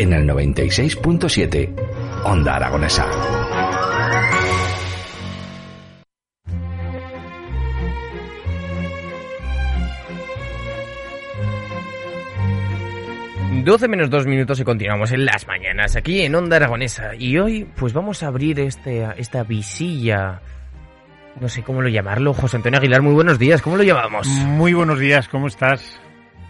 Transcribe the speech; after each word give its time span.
En 0.00 0.14
el 0.14 0.26
96.7, 0.26 1.74
Onda 2.24 2.56
Aragonesa. 2.56 3.06
Doce 13.62 13.88
menos 13.88 14.08
dos 14.08 14.24
minutos 14.24 14.58
y 14.58 14.64
continuamos 14.64 15.12
en 15.12 15.26
las 15.26 15.46
mañanas 15.46 15.94
aquí 15.96 16.22
en 16.22 16.34
Onda 16.34 16.56
Aragonesa. 16.56 17.14
Y 17.14 17.36
hoy 17.36 17.68
pues 17.76 17.92
vamos 17.92 18.22
a 18.22 18.28
abrir 18.28 18.58
este, 18.58 19.06
esta 19.18 19.42
visilla 19.42 20.40
no 21.38 21.48
sé 21.50 21.62
cómo 21.62 21.82
lo 21.82 21.90
llamarlo. 21.90 22.32
José 22.32 22.56
Antonio 22.56 22.78
Aguilar, 22.78 23.02
muy 23.02 23.12
buenos 23.12 23.38
días. 23.38 23.60
¿Cómo 23.60 23.76
lo 23.76 23.82
llamamos? 23.82 24.26
Muy 24.28 24.72
buenos 24.72 24.98
días, 24.98 25.28
¿cómo 25.28 25.46
estás? 25.46 26.00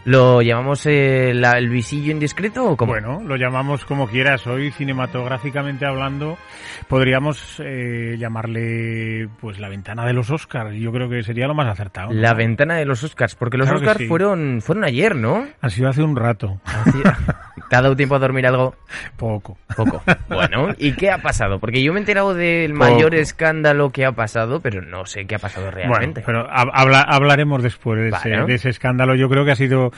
¿Lo 0.05 0.41
llamamos 0.41 0.87
eh, 0.87 1.33
la- 1.35 1.59
el 1.59 1.69
visillo 1.69 2.11
indiscreto 2.11 2.65
o 2.65 2.77
cómo? 2.77 2.93
Bueno, 2.93 3.21
lo 3.23 3.37
llamamos 3.37 3.85
como 3.85 4.09
quieras. 4.09 4.47
Hoy, 4.47 4.71
cinematográficamente 4.71 5.85
hablando, 5.85 6.39
podríamos 6.89 7.61
eh, 7.65 8.17
llamarle 8.19 9.29
pues 9.41 9.59
la 9.59 9.69
ventana 9.69 10.07
de 10.07 10.15
los 10.15 10.31
Oscars. 10.31 10.75
Yo 10.75 10.91
creo 10.91 11.09
que 11.11 11.23
sería 11.23 11.47
lo 11.47 11.55
más 11.55 11.69
acertado. 11.69 12.13
La 12.13 12.33
ventana 12.33 12.77
de 12.77 12.87
los 12.87 13.05
Oscars, 13.05 13.35
porque 13.35 13.59
los 13.59 13.67
Claro 13.69 13.81
Oscars 13.81 13.99
sí. 13.99 14.07
fueron, 14.07 14.61
fueron 14.63 14.85
ayer, 14.85 15.15
¿no? 15.15 15.47
Ha 15.61 15.69
sido 15.69 15.89
hace 15.91 16.03
un 16.03 16.17
rato. 16.17 16.61
Así- 16.65 17.03
¿Te 17.69 17.77
ha 17.77 17.83
dado 17.83 17.95
tiempo 17.95 18.17
a 18.17 18.19
dormir 18.19 18.47
algo? 18.49 18.75
Poco. 19.17 19.57
Poco. 19.77 20.03
Bueno, 20.29 20.71
¿y 20.77 20.91
qué 20.93 21.09
ha 21.13 21.19
pasado? 21.19 21.61
Porque 21.61 21.85
yo 21.85 21.93
me 21.93 22.01
he 22.01 22.03
enterado 22.03 22.35
del 22.35 22.73
Poco. 22.73 22.85
mayor 22.85 23.15
escándalo 23.15 23.91
que 23.91 24.05
ha 24.05 24.11
pasado, 24.11 24.61
pero 24.61 24.83
no 24.83 25.07
sé 25.07 25.27
qué 25.27 25.37
ha 25.37 25.39
pasado 25.39 25.67
Bueno, 25.67 25.77
realmente. 25.93 26.23
pero 26.27 26.49
hab- 26.49 26.71
habla- 26.75 27.03
hablaremos 27.03 27.63
después 27.63 28.01
de 28.01 28.09
ese, 28.09 28.31
de 28.31 28.55
ese 28.55 28.71
escándalo. 28.71 29.15
Yo 29.15 29.29
creo 29.29 29.45
que 29.45 29.53
ha 29.53 29.57
sido 29.57 29.90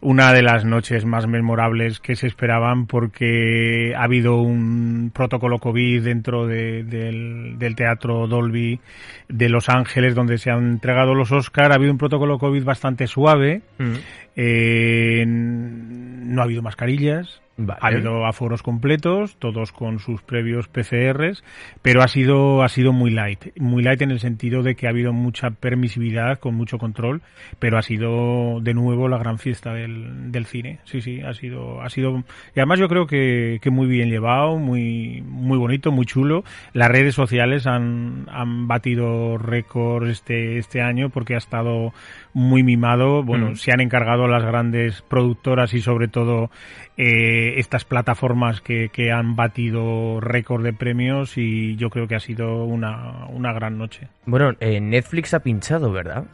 una 0.00 0.32
de 0.32 0.42
las 0.42 0.64
noches 0.64 1.04
más 1.04 1.26
memorables 1.26 2.00
que 2.00 2.16
se 2.16 2.26
esperaban 2.26 2.86
porque 2.86 3.94
ha 3.96 4.04
habido 4.04 4.36
un 4.40 5.10
protocolo 5.14 5.58
COVID 5.58 6.02
dentro 6.02 6.46
de- 6.46 6.84
del, 6.84 7.58
del 7.58 7.74
Teatro 7.76 8.26
Dolby 8.26 8.80
de 9.28 9.48
Los 9.48 9.68
Ángeles 9.68 10.14
donde 10.14 10.38
se 10.38 10.50
han 10.50 10.68
entregado 10.68 11.14
los 11.14 11.32
Oscar. 11.32 11.72
Ha 11.72 11.76
habido 11.76 11.92
un 11.92 11.98
protocolo 11.98 12.38
COVID 12.38 12.64
bastante 12.64 13.06
suave. 13.06 13.62
Mm. 13.78 13.94
Eh, 14.36 15.24
no 15.26 16.40
ha 16.40 16.44
habido 16.44 16.62
mascarillas. 16.62 17.40
Vale. 17.58 17.78
Ha 17.82 17.86
habido 17.86 18.26
aforos 18.26 18.62
completos, 18.62 19.36
todos 19.38 19.72
con 19.72 19.98
sus 19.98 20.20
previos 20.22 20.68
PCRs, 20.68 21.42
pero 21.82 22.02
ha 22.02 22.08
sido, 22.08 22.62
ha 22.62 22.68
sido 22.68 22.92
muy 22.92 23.10
light. 23.10 23.46
Muy 23.58 23.82
light 23.82 24.02
en 24.02 24.10
el 24.10 24.20
sentido 24.20 24.62
de 24.62 24.74
que 24.74 24.86
ha 24.86 24.90
habido 24.90 25.12
mucha 25.12 25.50
permisividad, 25.50 26.38
con 26.38 26.54
mucho 26.54 26.76
control, 26.78 27.22
pero 27.58 27.78
ha 27.78 27.82
sido 27.82 28.60
de 28.60 28.74
nuevo 28.74 29.08
la 29.08 29.16
gran 29.18 29.38
fiesta 29.38 29.72
del, 29.72 30.32
del 30.32 30.44
cine. 30.44 30.80
Sí, 30.84 31.00
sí, 31.00 31.20
ha 31.22 31.32
sido, 31.32 31.80
ha 31.80 31.88
sido, 31.88 32.24
y 32.54 32.60
además 32.60 32.78
yo 32.78 32.88
creo 32.88 33.06
que, 33.06 33.58
que 33.62 33.70
muy 33.70 33.86
bien 33.86 34.10
llevado, 34.10 34.58
muy, 34.58 35.22
muy 35.24 35.56
bonito, 35.56 35.92
muy 35.92 36.04
chulo. 36.04 36.44
Las 36.74 36.90
redes 36.90 37.14
sociales 37.14 37.66
han, 37.66 38.26
han 38.30 38.68
batido 38.68 39.38
récords 39.38 40.10
este, 40.10 40.58
este 40.58 40.82
año 40.82 41.08
porque 41.08 41.34
ha 41.34 41.38
estado 41.38 41.94
muy 42.34 42.62
mimado. 42.62 43.22
Bueno, 43.22 43.46
Mm. 43.50 43.54
se 43.56 43.72
han 43.72 43.80
encargado 43.80 44.26
las 44.28 44.44
grandes 44.44 45.02
productoras 45.02 45.72
y 45.74 45.80
sobre 45.80 46.08
todo 46.08 46.50
eh, 46.96 47.45
estas 47.58 47.84
plataformas 47.84 48.60
que, 48.60 48.88
que 48.92 49.12
han 49.12 49.36
batido 49.36 50.20
récord 50.20 50.62
de 50.64 50.72
premios 50.72 51.38
y 51.38 51.76
yo 51.76 51.90
creo 51.90 52.06
que 52.08 52.16
ha 52.16 52.20
sido 52.20 52.64
una, 52.64 53.26
una 53.28 53.52
gran 53.52 53.78
noche. 53.78 54.08
Bueno, 54.26 54.52
eh, 54.60 54.80
Netflix 54.80 55.34
ha 55.34 55.40
pinchado, 55.40 55.92
¿verdad? 55.92 56.24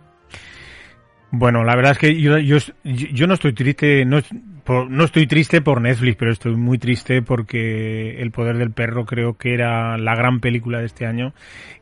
Bueno, 1.30 1.64
la 1.64 1.74
verdad 1.74 1.92
es 1.92 1.98
que 1.98 2.20
yo, 2.20 2.36
yo, 2.38 2.58
yo 2.84 3.26
no 3.26 3.34
estoy 3.34 3.54
triste, 3.54 4.04
no, 4.04 4.18
por- 4.64 4.90
no 4.90 5.04
estoy 5.04 5.26
triste 5.26 5.62
por 5.62 5.80
Netflix, 5.80 6.16
pero 6.16 6.30
estoy 6.30 6.56
muy 6.56 6.76
triste 6.76 7.22
porque 7.22 8.20
El 8.20 8.30
Poder 8.30 8.58
del 8.58 8.70
Perro 8.70 9.06
creo 9.06 9.38
que 9.38 9.54
era 9.54 9.96
la 9.96 10.14
gran 10.14 10.40
película 10.40 10.80
de 10.80 10.86
este 10.86 11.06
año 11.06 11.32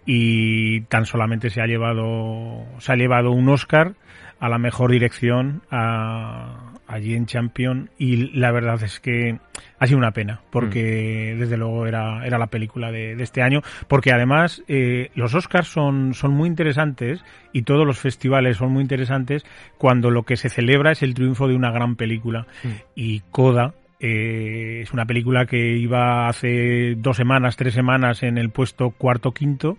y 0.06 0.82
tan 0.82 1.04
solamente 1.04 1.50
se 1.50 1.60
ha 1.60 1.66
llevado, 1.66 2.64
se 2.78 2.92
ha 2.92 2.96
llevado 2.96 3.32
un 3.32 3.48
Oscar 3.48 3.94
a 4.38 4.48
la 4.48 4.58
mejor 4.58 4.92
dirección 4.92 5.62
a, 5.70 6.74
allí 6.90 7.14
en 7.14 7.26
Champion 7.26 7.90
y 7.98 8.38
la 8.38 8.50
verdad 8.50 8.82
es 8.82 9.00
que 9.00 9.38
ha 9.78 9.86
sido 9.86 9.98
una 9.98 10.12
pena 10.12 10.40
porque 10.50 11.36
desde 11.38 11.56
luego 11.56 11.86
era, 11.86 12.26
era 12.26 12.38
la 12.38 12.48
película 12.48 12.90
de, 12.90 13.16
de 13.16 13.22
este 13.22 13.42
año 13.42 13.62
porque 13.88 14.12
además 14.12 14.62
eh, 14.68 15.10
los 15.14 15.34
Oscars 15.34 15.68
son, 15.68 16.14
son 16.14 16.32
muy 16.32 16.48
interesantes 16.48 17.24
y 17.52 17.62
todos 17.62 17.86
los 17.86 17.98
festivales 17.98 18.56
son 18.56 18.72
muy 18.72 18.82
interesantes 18.82 19.44
cuando 19.78 20.10
lo 20.10 20.24
que 20.24 20.36
se 20.36 20.48
celebra 20.48 20.92
es 20.92 21.02
el 21.02 21.14
triunfo 21.14 21.48
de 21.48 21.54
una 21.54 21.70
gran 21.70 21.96
película. 21.96 22.46
Y 22.94 23.20
Coda 23.30 23.74
eh, 23.98 24.80
es 24.82 24.92
una 24.92 25.06
película 25.06 25.46
que 25.46 25.76
iba 25.76 26.28
hace 26.28 26.94
dos 26.96 27.16
semanas, 27.16 27.56
tres 27.56 27.74
semanas 27.74 28.22
en 28.22 28.38
el 28.38 28.50
puesto 28.50 28.90
cuarto 28.90 29.32
quinto 29.32 29.78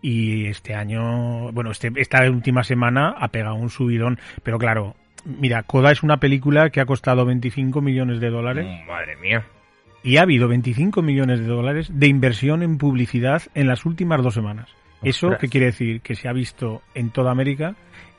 y 0.00 0.46
este 0.46 0.74
año, 0.74 1.52
bueno, 1.52 1.70
este, 1.70 1.90
esta 1.96 2.28
última 2.30 2.64
semana 2.64 3.14
ha 3.18 3.28
pegado 3.28 3.54
un 3.54 3.70
subidón, 3.70 4.18
pero 4.42 4.58
claro, 4.58 4.96
mira, 5.24 5.62
Coda 5.62 5.90
es 5.92 6.02
una 6.02 6.18
película 6.18 6.70
que 6.70 6.80
ha 6.80 6.86
costado 6.86 7.24
25 7.24 7.80
millones 7.80 8.20
de 8.20 8.30
dólares 8.30 8.66
Madre 8.86 9.16
mía. 9.16 9.44
y 10.02 10.16
ha 10.16 10.22
habido 10.22 10.48
25 10.48 11.02
millones 11.02 11.40
de 11.40 11.46
dólares 11.46 11.88
de 11.92 12.06
inversión 12.08 12.62
en 12.62 12.78
publicidad 12.78 13.42
en 13.54 13.66
las 13.66 13.84
últimas 13.84 14.22
dos 14.22 14.34
semanas. 14.34 14.68
¿Eso 15.02 15.36
qué 15.40 15.48
quiere 15.48 15.66
decir? 15.66 16.00
Que 16.00 16.14
se 16.14 16.28
ha 16.28 16.32
visto 16.32 16.80
en 16.94 17.10
toda 17.10 17.32
América 17.32 17.74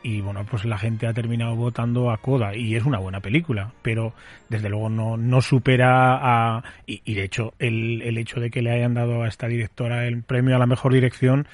y 0.05 0.19
bueno, 0.19 0.43
pues 0.43 0.65
la 0.65 0.77
gente 0.77 1.07
ha 1.07 1.13
terminado 1.13 1.55
votando 1.55 2.11
a 2.11 2.17
Coda 2.17 2.53
y 2.57 2.75
es 2.75 2.83
una 2.83 2.99
buena 2.99 3.21
película, 3.21 3.71
pero 3.81 4.13
desde 4.49 4.67
luego 4.69 4.89
no, 4.89 5.15
no 5.15 5.41
supera 5.41 6.17
a... 6.57 6.63
Y, 6.85 7.01
y 7.05 7.13
de 7.13 7.23
hecho, 7.23 7.53
el, 7.57 8.01
el 8.01 8.17
hecho 8.17 8.41
de 8.41 8.49
que 8.51 8.61
le 8.61 8.71
hayan 8.71 8.93
dado 8.93 9.23
a 9.23 9.29
esta 9.29 9.47
directora 9.47 10.05
el 10.05 10.23
premio 10.23 10.57
a 10.57 10.59
la 10.59 10.65
mejor 10.65 10.93
dirección 10.93 11.47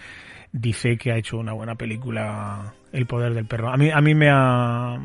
dice 0.52 0.98
que 0.98 1.12
ha 1.12 1.18
hecho 1.18 1.38
una 1.38 1.54
buena 1.54 1.76
película 1.76 2.74
El 2.92 3.06
Poder 3.06 3.36
del 3.36 3.46
Perro. 3.46 3.70
A 3.70 3.78
mí, 3.78 3.92
a 3.92 4.02
mí 4.02 4.16
me 4.16 4.30
ha... 4.32 4.98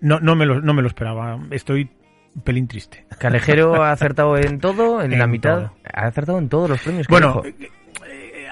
No, 0.00 0.20
no, 0.20 0.34
me 0.36 0.46
lo, 0.46 0.60
no 0.60 0.74
me 0.74 0.82
lo 0.82 0.88
esperaba. 0.88 1.38
Estoy 1.50 1.90
un 2.34 2.42
pelín 2.42 2.68
triste. 2.68 3.06
Calejero 3.18 3.82
ha 3.82 3.92
acertado 3.92 4.36
en 4.36 4.60
todo, 4.60 5.02
en, 5.02 5.12
En 5.12 5.18
la 5.18 5.26
mitad. 5.26 5.56
todo. 5.58 5.72
Ha 5.92 6.06
acertado 6.06 6.38
en 6.38 6.48
todos 6.48 6.70
los 6.70 6.80
premios. 6.82 7.06
que 7.06 7.12
Bueno, 7.12 7.42
dijo. 7.44 7.72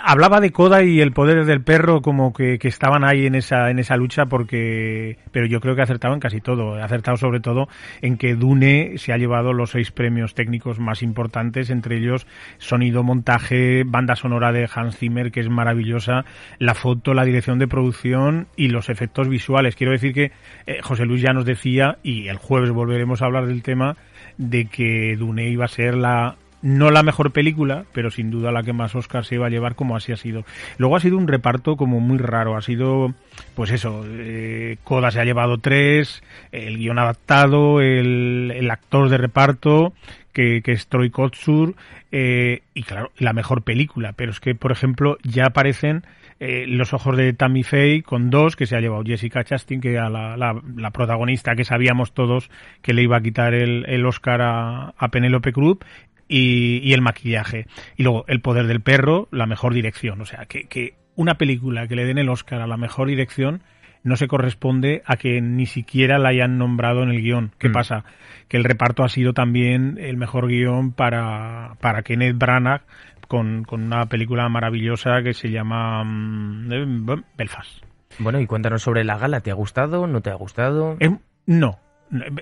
Hablaba 0.07 0.41
de 0.41 0.53
Coda 0.53 0.85
y 0.85 1.01
el 1.01 1.11
poder 1.11 1.45
del 1.47 1.63
perro 1.63 2.01
como 2.01 2.33
que, 2.33 2.61
que 2.61 2.69
estaban 2.69 3.03
ahí 3.03 3.27
en 3.27 3.35
esa 3.35 3.71
en 3.71 3.81
esa 3.81 3.97
lucha 3.97 4.27
porque 4.27 5.19
pero 5.33 5.47
yo 5.47 5.61
creo 5.61 5.75
que 5.75 5.81
ha 5.81 5.85
acertado 5.85 6.15
en 6.15 6.21
casi 6.21 6.41
todo. 6.41 6.81
Acertado 6.83 7.17
sobre 7.17 7.41
todo 7.41 7.69
en 8.03 8.17
que 8.17 8.37
Dune 8.37 8.99
se 8.99 9.13
ha 9.13 9.19
llevado 9.19 9.53
los 9.53 9.71
seis 9.71 9.91
premios 9.91 10.35
técnicos 10.35 10.79
más 10.79 11.03
importantes 11.03 11.71
entre 11.71 11.99
ellos 11.99 12.29
sonido 12.59 13.03
montaje 13.03 13.83
banda 13.85 14.15
sonora 14.15 14.53
de 14.53 14.69
Hans 14.73 14.97
Zimmer 14.97 15.33
que 15.33 15.41
es 15.41 15.49
maravillosa 15.49 16.25
la 16.61 16.75
foto 16.75 17.13
la 17.13 17.25
dirección 17.25 17.59
de 17.59 17.67
producción 17.67 18.47
y 18.57 18.69
los 18.69 18.89
efectos 18.89 19.29
visuales. 19.29 19.75
Quiero 19.75 19.93
decir 19.93 20.15
que 20.15 20.31
eh, 20.67 20.79
José 20.83 21.05
Luis 21.05 21.21
ya 21.21 21.33
nos 21.33 21.45
decía 21.45 21.99
y 22.05 22.29
el 22.29 22.37
jueves 22.37 22.71
volveremos 22.71 23.23
a 23.23 23.27
hablar 23.27 23.47
del 23.47 23.65
tema 23.65 23.97
de 24.39 24.67
que 24.67 25.17
Dune 25.17 25.49
iba 25.49 25.65
a 25.65 25.69
ser 25.69 25.97
la 25.97 26.37
no 26.67 26.91
la 26.91 27.05
mejor 27.05 27.31
película, 27.31 27.85
pero 27.93 28.11
sin 28.11 28.29
duda 28.29 28.51
la 28.51 28.65
que 28.65 28.73
más 28.73 28.97
Oscar 28.97 29.25
se 29.25 29.37
iba 29.37 29.47
a 29.47 29.51
llevar, 29.51 29.77
como 29.77 29.95
así 29.95 30.11
ha 30.11 30.17
sido. 30.17 30.45
Luego 30.79 30.97
ha 30.97 31.01
sido 31.01 31.17
un 31.17 31.29
reparto 31.29 31.77
como 31.77 32.01
muy 32.01 32.19
raro. 32.19 32.57
Ha 32.57 32.61
sido, 32.61 33.15
pues 33.55 33.71
eso, 33.71 34.05
eh, 34.05 34.77
Coda 34.83 35.13
se 35.13 35.21
ha 35.21 35.25
llevado 35.25 35.59
tres, 35.59 36.25
el 36.51 36.79
guion 36.79 36.99
adaptado, 36.99 37.81
el, 37.81 38.53
el 38.53 38.69
actor 38.69 39.09
de 39.11 39.17
reparto, 39.17 39.93
que, 40.33 40.61
que 40.61 40.73
es 40.73 40.89
Troy 40.89 41.11
Kotsur, 41.11 41.77
eh, 42.11 42.63
y 42.75 42.83
claro, 42.83 43.13
la 43.17 43.33
mejor 43.33 43.63
película. 43.63 44.13
Pero 44.15 44.33
es 44.33 44.41
que, 44.41 44.57
por 44.57 44.73
ejemplo, 44.73 45.19
ya 45.23 45.47
aparecen 45.47 46.03
eh, 46.41 46.67
Los 46.67 46.93
ojos 46.93 47.17
de 47.17 47.33
Tammy 47.33 47.63
Faye 47.63 48.03
con 48.03 48.29
dos, 48.29 48.57
que 48.57 48.67
se 48.67 48.75
ha 48.77 48.81
llevado 48.81 49.05
Jessica 49.05 49.45
Chastain, 49.45 49.81
que 49.81 49.93
era 49.93 50.11
la, 50.11 50.37
la, 50.37 50.91
protagonista 50.91 51.55
que 51.55 51.65
sabíamos 51.65 52.13
todos 52.13 52.51
que 52.83 52.93
le 52.93 53.03
iba 53.03 53.17
a 53.17 53.23
quitar 53.23 53.55
el, 53.55 53.85
el 53.87 54.05
Oscar 54.05 54.43
a, 54.43 54.95
a 54.99 55.09
Penélope 55.09 55.53
Cruz, 55.53 55.79
y, 56.29 56.79
y, 56.83 56.93
el 56.93 57.03
maquillaje. 57.03 57.67
Y 57.97 58.03
luego 58.03 58.25
El 58.29 58.41
poder 58.41 58.67
del 58.67 58.81
perro, 58.81 59.29
la 59.31 59.47
mejor 59.47 59.75
dirección. 59.75 60.21
O 60.21 60.25
sea, 60.25 60.47
que, 60.47 60.65
que 60.65 60.95
una 61.15 61.35
película 61.35 61.87
que 61.89 61.97
le 61.97 62.05
den 62.05 62.19
el 62.19 62.29
Oscar 62.29 62.61
a 62.61 62.67
la 62.67 62.77
mejor 62.77 63.09
dirección 63.09 63.63
no 64.07 64.17
se 64.17 64.29
corresponde 64.29 65.03
a 65.05 65.17
que 65.17 65.41
ni 65.41 65.67
siquiera 65.67 66.19
la 66.19 66.29
hayan 66.29 66.59
nombrado 66.59 67.03
en 67.03 67.11
el 67.11 67.23
guion. 67.23 67.53
¿Qué 67.59 67.69
mm. 67.69 67.73
pasa? 67.73 68.05
Que 68.49 68.57
el 68.57 68.65
reparto 68.65 69.03
ha 69.03 69.09
sido 69.09 69.33
también 69.33 69.99
el 70.01 70.17
mejor 70.17 70.47
guion 70.47 70.93
para, 70.93 71.75
para 71.81 72.03
Kenneth 72.03 72.39
Branagh 72.39 72.83
con, 73.27 73.65
con 73.65 73.83
una 73.83 74.07
película 74.07 74.49
maravillosa 74.49 75.23
que 75.25 75.35
se 75.35 75.51
llama 75.51 76.05
mm, 76.05 77.25
Belfast. 77.37 77.83
Bueno, 78.21 78.41
y 78.41 78.47
cuéntanos 78.47 78.83
sobre 78.83 79.03
la 79.03 79.19
gala. 79.19 79.41
¿Te 79.41 79.51
ha 79.51 79.55
gustado? 79.55 80.07
¿No 80.07 80.21
te 80.21 80.31
ha 80.31 80.35
gustado? 80.35 80.97
Eh, 81.01 81.11
no, 81.47 81.79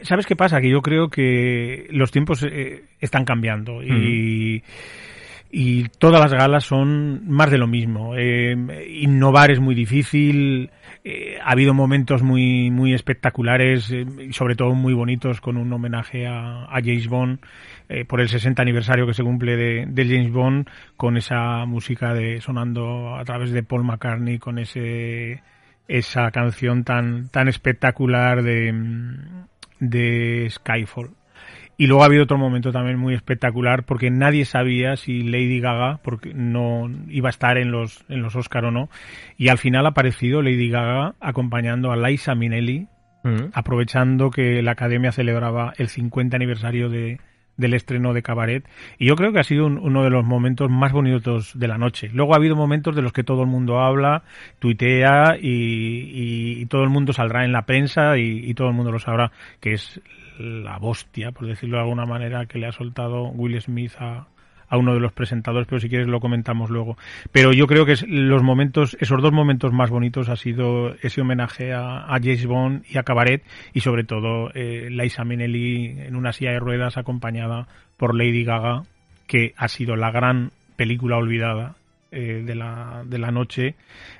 ¿Sabes 0.02 0.26
qué 0.26 0.36
pasa? 0.36 0.60
Que 0.60 0.70
yo 0.70 0.82
creo 0.82 1.08
que 1.08 1.86
los 1.90 2.10
tiempos 2.10 2.42
eh, 2.42 2.84
están 3.00 3.24
cambiando 3.24 3.82
y, 3.82 4.62
y, 5.50 5.88
todas 5.98 6.20
las 6.20 6.32
galas 6.32 6.64
son 6.64 7.28
más 7.28 7.50
de 7.50 7.58
lo 7.58 7.66
mismo. 7.66 8.14
Eh, 8.16 8.54
innovar 9.00 9.50
es 9.50 9.60
muy 9.60 9.74
difícil. 9.74 10.70
Eh, 11.02 11.38
ha 11.42 11.52
habido 11.52 11.72
momentos 11.72 12.22
muy, 12.22 12.70
muy 12.70 12.92
espectaculares 12.92 13.90
y 13.90 14.32
sobre 14.32 14.54
todo 14.54 14.74
muy 14.74 14.92
bonitos 14.92 15.40
con 15.40 15.56
un 15.56 15.72
homenaje 15.72 16.26
a, 16.26 16.64
a 16.64 16.80
James 16.82 17.08
Bond 17.08 17.38
por 18.08 18.22
el 18.22 18.30
60 18.30 18.62
aniversario 18.62 19.06
que 19.06 19.12
se 19.12 19.22
cumple 19.22 19.56
de, 19.56 19.84
de, 19.86 20.04
James 20.06 20.32
Bond 20.32 20.68
con 20.96 21.18
esa 21.18 21.66
música 21.66 22.14
de 22.14 22.40
sonando 22.40 23.14
a 23.14 23.24
través 23.24 23.52
de 23.52 23.62
Paul 23.62 23.84
McCartney 23.84 24.38
con 24.38 24.58
ese 24.58 25.42
esa 25.86 26.30
canción 26.30 26.82
tan 26.82 27.28
tan 27.28 27.48
espectacular 27.48 28.42
de 28.42 28.72
de 29.90 30.48
Skyfall. 30.50 31.10
Y 31.76 31.88
luego 31.88 32.02
ha 32.02 32.06
habido 32.06 32.22
otro 32.22 32.38
momento 32.38 32.70
también 32.70 32.98
muy 32.98 33.14
espectacular 33.14 33.84
porque 33.84 34.10
nadie 34.10 34.44
sabía 34.44 34.96
si 34.96 35.24
Lady 35.24 35.58
Gaga 35.58 35.98
porque 36.04 36.32
no 36.32 36.88
iba 37.08 37.28
a 37.28 37.30
estar 37.30 37.58
en 37.58 37.72
los 37.72 38.04
en 38.08 38.22
los 38.22 38.36
Oscar 38.36 38.66
o 38.66 38.70
no 38.70 38.88
y 39.36 39.48
al 39.48 39.58
final 39.58 39.84
ha 39.86 39.88
aparecido 39.88 40.40
Lady 40.40 40.68
Gaga 40.68 41.16
acompañando 41.18 41.90
a 41.90 41.96
Liza 41.96 42.36
Minnelli 42.36 42.86
mm. 43.24 43.46
aprovechando 43.52 44.30
que 44.30 44.62
la 44.62 44.70
Academia 44.70 45.10
celebraba 45.10 45.72
el 45.76 45.88
50 45.88 46.36
aniversario 46.36 46.88
de, 46.88 47.18
del 47.56 47.74
estreno 47.74 48.12
de 48.12 48.22
Cabaret 48.22 48.68
y 48.98 49.06
yo 49.06 49.16
creo 49.16 49.32
que 49.32 49.40
ha 49.40 49.44
sido 49.44 49.66
uno 49.66 50.02
de 50.02 50.10
los 50.10 50.24
momentos 50.24 50.70
más 50.70 50.92
bonitos 50.92 51.58
de 51.58 51.68
la 51.68 51.78
noche. 51.78 52.10
Luego 52.12 52.34
ha 52.34 52.36
habido 52.36 52.56
momentos 52.56 52.94
de 52.96 53.02
los 53.02 53.12
que 53.12 53.24
todo 53.24 53.42
el 53.42 53.48
mundo 53.48 53.80
habla, 53.80 54.24
tuitea 54.58 55.36
y, 55.40 56.66
todo 56.66 56.82
el 56.82 56.90
mundo 56.90 57.12
saldrá 57.12 57.44
en 57.44 57.52
la 57.52 57.66
prensa 57.66 58.18
y, 58.18 58.52
todo 58.54 58.68
el 58.68 58.74
mundo 58.74 58.92
lo 58.92 58.98
sabrá, 58.98 59.30
que 59.60 59.74
es 59.74 60.00
la 60.38 60.78
hostia, 60.78 61.30
por 61.32 61.46
decirlo 61.46 61.76
de 61.76 61.82
alguna 61.82 62.06
manera, 62.06 62.46
que 62.46 62.58
le 62.58 62.66
ha 62.66 62.72
soltado 62.72 63.28
Will 63.28 63.60
Smith 63.60 63.92
a, 63.98 64.26
a 64.68 64.76
uno 64.76 64.94
de 64.94 65.00
los 65.00 65.12
presentadores, 65.12 65.66
pero 65.68 65.80
si 65.80 65.88
quieres 65.88 66.08
lo 66.08 66.20
comentamos 66.20 66.70
luego. 66.70 66.96
Pero 67.32 67.52
yo 67.52 67.66
creo 67.66 67.86
que 67.86 67.96
los 68.06 68.42
momentos, 68.42 68.96
esos 69.00 69.22
dos 69.22 69.32
momentos 69.32 69.72
más 69.72 69.90
bonitos 69.90 70.28
ha 70.28 70.36
sido 70.36 70.94
ese 71.02 71.20
homenaje 71.20 71.72
a, 71.72 72.06
James 72.22 72.46
Bond 72.46 72.84
y 72.88 72.98
a 72.98 73.02
Cabaret 73.02 73.42
y 73.72 73.80
sobre 73.80 74.04
todo 74.04 74.50
eh, 74.54 74.88
Liza 74.90 75.24
Minnelli 75.24 75.96
en 76.00 76.16
una 76.16 76.32
silla 76.32 76.52
de 76.52 76.60
ruedas 76.60 76.96
acompañada 76.96 77.66
por 77.96 78.14
Lady 78.14 78.44
Gaga, 78.44 78.82
que 79.26 79.54
ha 79.56 79.68
sido 79.68 79.96
la 79.96 80.10
gran 80.10 80.52
película 80.76 81.16
olvidada 81.16 81.76
eh, 82.16 82.42
de, 82.44 82.54
la, 82.54 83.02
de 83.04 83.18
la 83.18 83.32
noche, 83.32 83.74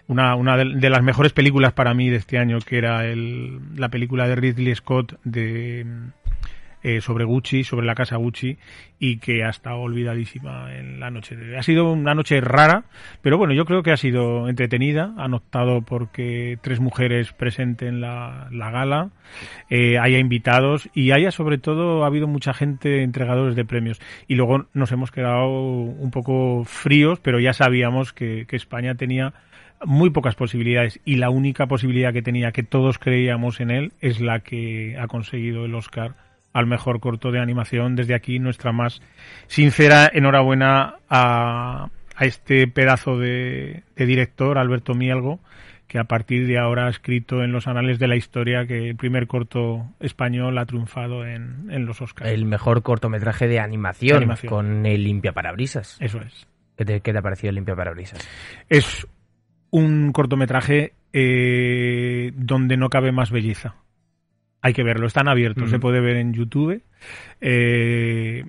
una, 0.09 0.35
una 0.35 0.57
de, 0.57 0.91
las 0.91 1.03
mejores 1.03 1.33
películas 1.33 1.73
para 1.75 1.95
mí 1.95 2.11
de 2.11 2.17
este 2.17 2.39
año, 2.39 2.59
que 2.59 2.79
era 2.79 3.07
el, 3.07 3.61
la 3.77 3.89
película 3.89 4.27
de 4.27 4.35
Ridley 4.35 4.75
Scott 4.75 5.17
de 5.23 5.87
eh, 6.85 7.01
sobre 7.01 7.25
Gucci, 7.25 7.65
sobre 7.65 7.87
la 7.87 7.95
casa 7.95 8.17
Gucci, 8.17 8.59
y 8.99 9.17
que 9.17 9.43
ha 9.43 9.49
estado 9.49 9.79
olvidadísima 9.79 10.77
en 10.77 11.01
la 11.01 11.11
noche. 11.11 11.57
Ha 11.57 11.63
sido 11.63 11.91
una 11.91 12.15
noche 12.15 12.43
rara, 12.43 12.85
pero 13.23 13.39
bueno, 13.39 13.55
yo 13.55 13.65
creo 13.65 13.83
que 13.83 13.91
ha 13.91 13.97
sido 13.97 14.51
entretenida. 14.51 15.15
Han 15.17 15.33
optado 15.33 15.81
porque 15.81 16.59
tres 16.61 16.81
mujeres 16.81 17.33
presenten 17.33 18.03
la, 18.03 18.49
la 18.53 18.71
gala, 18.71 19.11
eh, 19.71 19.99
haya 19.99 20.19
invitados 20.19 20.91
y 20.93 21.13
haya 21.13 21.31
sobre 21.31 21.57
todo 21.57 22.05
ha 22.05 22.07
habido 22.07 22.27
mucha 22.27 22.53
gente 22.53 23.03
entregadores 23.03 23.57
de 23.57 23.65
premios. 23.65 23.99
Y 24.29 24.35
luego 24.35 24.67
nos 24.75 24.93
hemos 24.93 25.11
quedado 25.11 25.49
un 25.49 26.11
poco 26.11 26.65
fríos, 26.65 27.19
pero 27.19 27.41
ya 27.41 27.55
sabíamos 27.55 28.13
que, 28.13 28.45
que 28.47 28.57
España 28.57 28.95
tenía 28.95 29.33
muy 29.87 30.11
pocas 30.11 30.35
posibilidades 30.35 31.01
y 31.07 31.17
la 31.17 31.31
única 31.31 31.67
posibilidad 31.67 32.13
que 32.13 32.23
tenía 32.23 32.53
que 32.53 32.63
todos 32.63 32.99
creíamos 32.99 33.61
en 33.61 33.71
él 33.71 33.93
es 34.03 34.21
la 34.21 34.41
que 34.41 34.99
ha 34.99 35.07
conseguido 35.07 35.65
el 35.65 35.75
Oscar 35.75 36.15
al 36.55 36.67
mejor 36.67 37.01
corto 37.01 37.31
de 37.31 37.41
animación. 37.41 37.97
Desde 37.97 38.15
aquí 38.15 38.39
nuestra 38.39 38.73
más 38.73 39.03
sincera 39.49 40.11
enhorabuena 40.11 40.95
a, 41.11 41.91
a 42.17 42.25
este 42.25 42.67
pedazo 42.69 43.19
de, 43.19 43.83
director, 43.97 44.57
Alberto 44.57 44.95
Mielgo, 44.95 45.41
que 45.89 45.99
a 45.99 46.05
partir 46.05 46.47
de 46.47 46.59
ahora 46.59 46.87
ha 46.87 46.91
escrito 46.91 47.43
en 47.43 47.53
los 47.53 47.67
anales 47.67 47.99
de 47.99 48.09
la 48.09 48.17
historia 48.17 48.67
que 48.67 48.89
el 48.91 48.97
primer 48.97 49.27
corto 49.27 49.85
español 50.01 50.57
ha 50.57 50.65
triunfado 50.65 51.27
en, 51.27 51.71
en 51.71 51.85
los 51.85 52.01
Oscars. 52.01 52.31
El 52.31 52.47
mejor 52.47 52.83
cortometraje 52.83 53.49
de 53.49 53.61
animación, 53.61 54.33
con 54.49 54.87
el 54.87 55.05
Limpia 55.05 55.33
Parabrisas. 55.33 55.99
Eso 56.01 56.21
es. 56.23 56.47
¿Qué 56.77 56.85
te, 56.85 57.01
qué 57.01 57.13
te 57.13 57.19
ha 57.19 57.23
parecido 57.23 57.51
el 57.51 57.57
Limpia 57.57 57.77
Parabrisas? 57.77 58.27
Es 58.69 59.07
un 59.71 60.13
cortometraje 60.13 60.95
eh, 61.13 62.33
donde 62.37 62.77
no 62.77 62.89
cabe 62.91 63.13
más 63.13 63.31
belleza 63.33 63.75
hay 64.65 64.73
que 64.73 64.83
verlo, 64.83 65.07
están 65.07 65.29
abiertos, 65.29 65.69
se 65.69 65.79
puede 65.79 66.01
ver 66.01 66.17
en 66.17 66.33
YouTube. 66.33 66.83
Eh, 67.43 68.47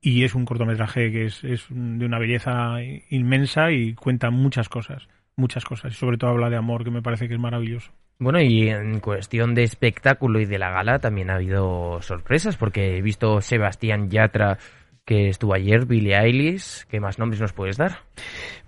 y 0.00 0.22
es 0.22 0.36
un 0.36 0.44
cortometraje 0.44 1.10
que 1.10 1.24
es, 1.24 1.42
de 1.42 2.06
una 2.06 2.20
belleza 2.20 2.76
inmensa 3.10 3.72
y 3.72 3.94
cuenta 3.94 4.30
muchas 4.30 4.68
cosas, 4.68 5.08
muchas 5.34 5.64
cosas. 5.64 5.94
Y 5.94 5.96
sobre 5.96 6.16
todo 6.16 6.30
habla 6.30 6.48
de 6.48 6.54
amor, 6.54 6.84
que 6.84 6.92
me 6.92 7.02
parece 7.02 7.26
que 7.26 7.34
es 7.34 7.40
maravilloso. 7.40 7.90
Bueno, 8.20 8.40
y 8.40 8.68
en 8.68 9.00
cuestión 9.00 9.56
de 9.56 9.64
espectáculo 9.64 10.38
y 10.38 10.44
de 10.44 10.60
la 10.60 10.70
gala 10.70 11.00
también 11.00 11.28
ha 11.28 11.34
habido 11.34 12.00
sorpresas, 12.02 12.56
porque 12.56 12.98
he 12.98 13.02
visto 13.02 13.40
Sebastián 13.40 14.10
Yatra 14.10 14.58
que 15.04 15.28
estuvo 15.28 15.54
ayer, 15.54 15.84
Billie 15.86 16.16
Eilish. 16.16 16.84
¿Qué 16.88 17.00
más 17.00 17.18
nombres 17.18 17.40
nos 17.40 17.52
puedes 17.52 17.76
dar? 17.76 17.98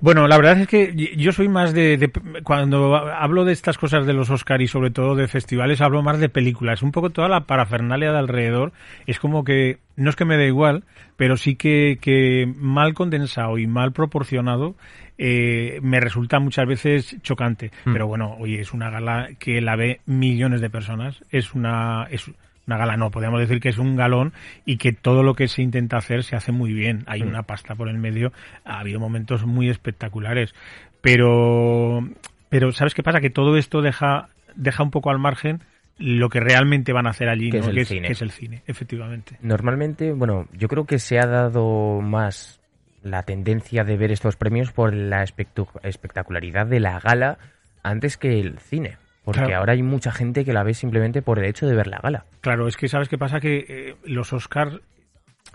Bueno, 0.01 0.27
la 0.27 0.37
verdad 0.37 0.61
es 0.61 0.69
que 0.69 0.93
yo 1.17 1.33
soy 1.33 1.49
más 1.49 1.73
de, 1.73 2.11
Cuando 2.43 2.97
hablo 2.97 3.45
de 3.45 3.53
estas 3.53 3.79
cosas 3.79 4.05
de 4.05 4.13
los 4.13 4.31
Oscar 4.31 4.61
y 4.61 4.67
sobre 4.67 4.91
todo 4.91 5.15
de 5.15 5.29
festivales, 5.29 5.81
hablo 5.81 6.03
más 6.03 6.19
de 6.19 6.29
películas. 6.29 6.83
Un 6.83 6.91
poco 6.91 7.11
toda 7.11 7.29
la 7.29 7.47
parafernalia 7.47 8.13
de 8.13 8.19
alrededor 8.19 8.73
es 9.07 9.21
como 9.21 9.45
que... 9.45 9.79
No 9.97 10.11
es 10.11 10.17
que 10.17 10.25
me 10.25 10.37
dé 10.37 10.49
igual, 10.49 10.83
pero 11.17 11.37
sí 11.37 11.55
que, 11.55 11.99
que 12.01 12.53
mal 12.57 12.95
condensado 12.95 13.59
y 13.59 13.69
mal 13.69 13.93
proporcionado 13.93 14.75
eh, 15.19 15.79
me 15.83 16.01
resulta 16.01 16.41
muchas 16.41 16.67
veces 16.67 17.17
chocante. 17.23 17.71
Hmm. 17.85 17.93
Pero 17.93 18.09
bueno, 18.09 18.35
oye, 18.41 18.61
es 18.61 18.73
una 18.73 18.91
gala 18.91 19.29
que 19.39 19.61
la 19.61 19.77
ve 19.77 20.01
millones 20.05 20.61
de 20.61 20.71
personas. 20.71 21.23
Es 21.31 21.55
una... 21.55 22.09
Es, 22.11 22.29
una 22.67 22.79
gala 22.79 22.97
no, 22.97 23.11
podríamos 23.11 23.41
decir 23.41 23.61
que 23.61 23.69
es 23.69 23.79
un 23.79 23.97
galón 23.97 24.33
y 24.65 24.79
que 24.79 24.93
todo 24.93 25.23
lo 25.23 25.35
que 25.35 25.49
se 25.49 25.63
intenta 25.63 25.97
hacer 25.97 26.25
se 26.25 26.37
hace 26.37 26.53
muy 26.53 26.73
bien. 26.73 27.05
Hay 27.07 27.23
mm. 27.23 27.29
una 27.29 27.43
pasta 27.43 27.75
por 27.75 27.89
el 27.89 27.99
medio, 27.99 28.33
ha 28.65 28.81
habido 28.81 29.01
momentos 29.01 29.45
muy 29.45 29.69
espectaculares, 29.69 30.55
pero, 31.01 32.01
pero 32.49 32.73
¿sabes 32.73 32.95
qué 32.95 33.03
pasa? 33.03 33.21
Que 33.21 33.31
todo 33.31 33.57
esto 33.57 33.83
deja, 33.83 34.29
deja 34.55 34.83
un 34.83 34.91
poco 34.91 35.11
al 35.11 35.19
margen 35.19 35.61
lo 35.99 36.29
que 36.29 36.41
realmente 36.41 36.93
van 36.93 37.07
a 37.07 37.11
hacer 37.11 37.29
allí, 37.29 37.51
que, 37.51 37.59
es, 37.59 37.69
el 37.69 37.87
cine. 37.87 38.07
que 38.09 38.13
es 38.13 38.23
el 38.23 38.31
cine, 38.31 38.63
efectivamente. 38.67 39.37
Normalmente, 39.43 40.13
bueno, 40.13 40.49
yo 40.53 40.69
creo 40.69 40.87
que 40.87 40.99
se 40.99 41.19
ha 41.19 41.27
dado 41.27 42.01
más 42.01 42.61
la 43.03 43.23
tendencia 43.23 43.85
de 43.85 43.97
ver 43.97 44.11
estos 44.11 44.37
premios 44.37 44.73
por 44.73 44.93
la 44.95 45.23
espectacularidad 45.23 46.67
de 46.67 46.81
la 46.81 46.99
gala 46.99 47.39
antes 47.83 48.17
que 48.17 48.41
el 48.41 48.59
cine. 48.59 48.97
Porque 49.25 49.55
ahora 49.55 49.73
hay 49.73 49.83
mucha 49.83 50.13
gente 50.13 50.45
que 50.45 50.53
la 50.53 50.63
ve 50.63 50.75
simplemente 50.75 51.23
por 51.23 51.39
el 51.39 51.47
hecho 51.47 51.67
de 51.67 51.75
ver 51.75 51.87
la 51.87 51.99
gala. 51.99 52.27
Claro, 52.41 52.69
es 52.69 52.77
que 52.77 52.89
sabes 52.89 53.09
qué 53.09 53.17
pasa 53.17 53.41
que 53.41 53.65
eh, 53.69 53.97
los 54.05 54.33
Oscars 54.33 54.81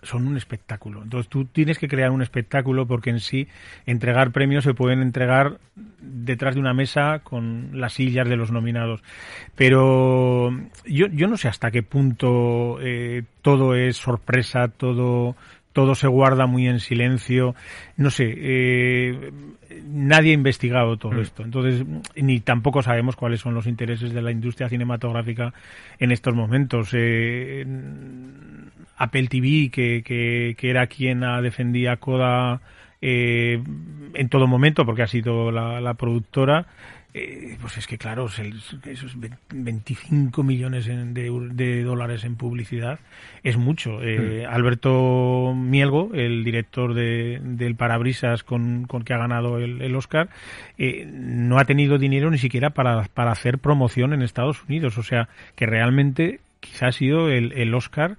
son 0.04 0.28
un 0.28 0.38
espectáculo. 0.38 1.04
Entonces 1.04 1.30
tú 1.30 1.46
tienes 1.46 1.78
que 1.78 1.88
crear 1.88 2.12
un 2.12 2.22
espectáculo 2.22 2.86
porque 2.88 3.10
en 3.10 3.20
sí 3.20 3.48
entregar 3.86 4.32
premios 4.32 4.64
se 4.64 4.74
pueden 4.74 5.02
entregar 5.02 5.60
detrás 6.00 6.56
de 6.56 6.62
una 6.62 6.74
mesa 6.74 7.20
con 7.20 7.72
las 7.74 7.94
sillas 7.94 8.28
de 8.28 8.38
los 8.38 8.52
nominados. 8.52 9.02
Pero 9.56 10.52
yo, 10.86 11.08
yo 11.08 11.28
no 11.28 11.38
sé 11.38 11.48
hasta 11.48 11.72
qué 11.72 11.84
punto 11.84 12.80
eh, 12.82 13.24
todo 13.42 13.76
es 13.76 13.98
sorpresa, 13.98 14.70
todo 14.70 15.36
todo 15.80 15.96
se 15.96 16.08
guarda 16.08 16.46
muy 16.46 16.68
en 16.68 16.82
silencio. 16.82 17.56
No 17.96 18.10
sé, 18.10 18.34
eh, 18.36 19.32
nadie 19.88 20.32
ha 20.32 20.34
investigado 20.34 20.98
todo 20.98 21.14
Mm. 21.14 21.20
esto. 21.22 21.44
Entonces, 21.44 21.86
ni 22.18 22.42
tampoco 22.42 22.82
sabemos 22.82 23.16
cuáles 23.16 23.40
son 23.40 23.54
los 23.54 23.66
intereses 23.66 24.12
de 24.12 24.22
la 24.22 24.30
industria 24.32 24.68
cinematográfica 24.68 25.54
en 25.98 26.12
estos 26.12 26.36
momentos. 26.36 26.90
Eh, 26.92 27.66
Apple 28.98 29.28
TV, 29.30 29.70
que, 29.72 30.04
que, 30.04 30.56
que 30.58 30.70
era 30.70 30.88
quien 30.88 31.22
defendía 31.42 31.96
Coda 31.96 32.60
eh, 33.02 33.64
en 34.16 34.28
todo 34.28 34.48
momento, 34.48 34.86
porque 34.86 35.04
ha 35.04 35.08
sido 35.08 35.50
la, 35.50 35.80
la 35.80 35.94
productora, 35.94 36.66
eh, 37.12 37.58
pues 37.60 37.78
es 37.78 37.88
que 37.88 37.98
claro, 37.98 38.28
esos 38.28 39.16
25 39.50 40.44
millones 40.44 40.86
de, 40.86 41.50
de 41.54 41.84
dólares 41.84 42.24
en 42.24 42.36
publicidad 42.36 43.00
es 43.42 43.58
mucho. 43.58 44.04
Eh, 44.04 44.46
Alberto 44.46 45.54
Mielgo, 45.56 46.12
el 46.14 46.44
director 46.44 46.94
de, 46.94 47.40
del 47.44 47.76
Parabrisas 47.76 48.44
con, 48.44 48.86
con 48.86 49.04
que 49.04 49.16
ha 49.16 49.18
ganado 49.18 49.58
el, 49.58 49.82
el 49.82 49.96
Oscar, 49.96 50.30
eh, 50.78 51.06
no 51.12 51.58
ha 51.58 51.66
tenido 51.66 51.98
dinero 51.98 52.30
ni 52.30 52.38
siquiera 52.38 52.70
para, 52.72 53.04
para 53.06 53.32
hacer 53.32 53.58
promoción 53.58 54.14
en 54.14 54.22
Estados 54.22 54.64
Unidos. 54.66 54.98
O 55.00 55.04
sea, 55.04 55.30
que 55.56 55.66
realmente 55.66 56.42
quizá 56.60 56.88
ha 56.88 56.92
sido 56.92 57.30
el, 57.30 57.54
el 57.54 57.74
Oscar 57.74 58.18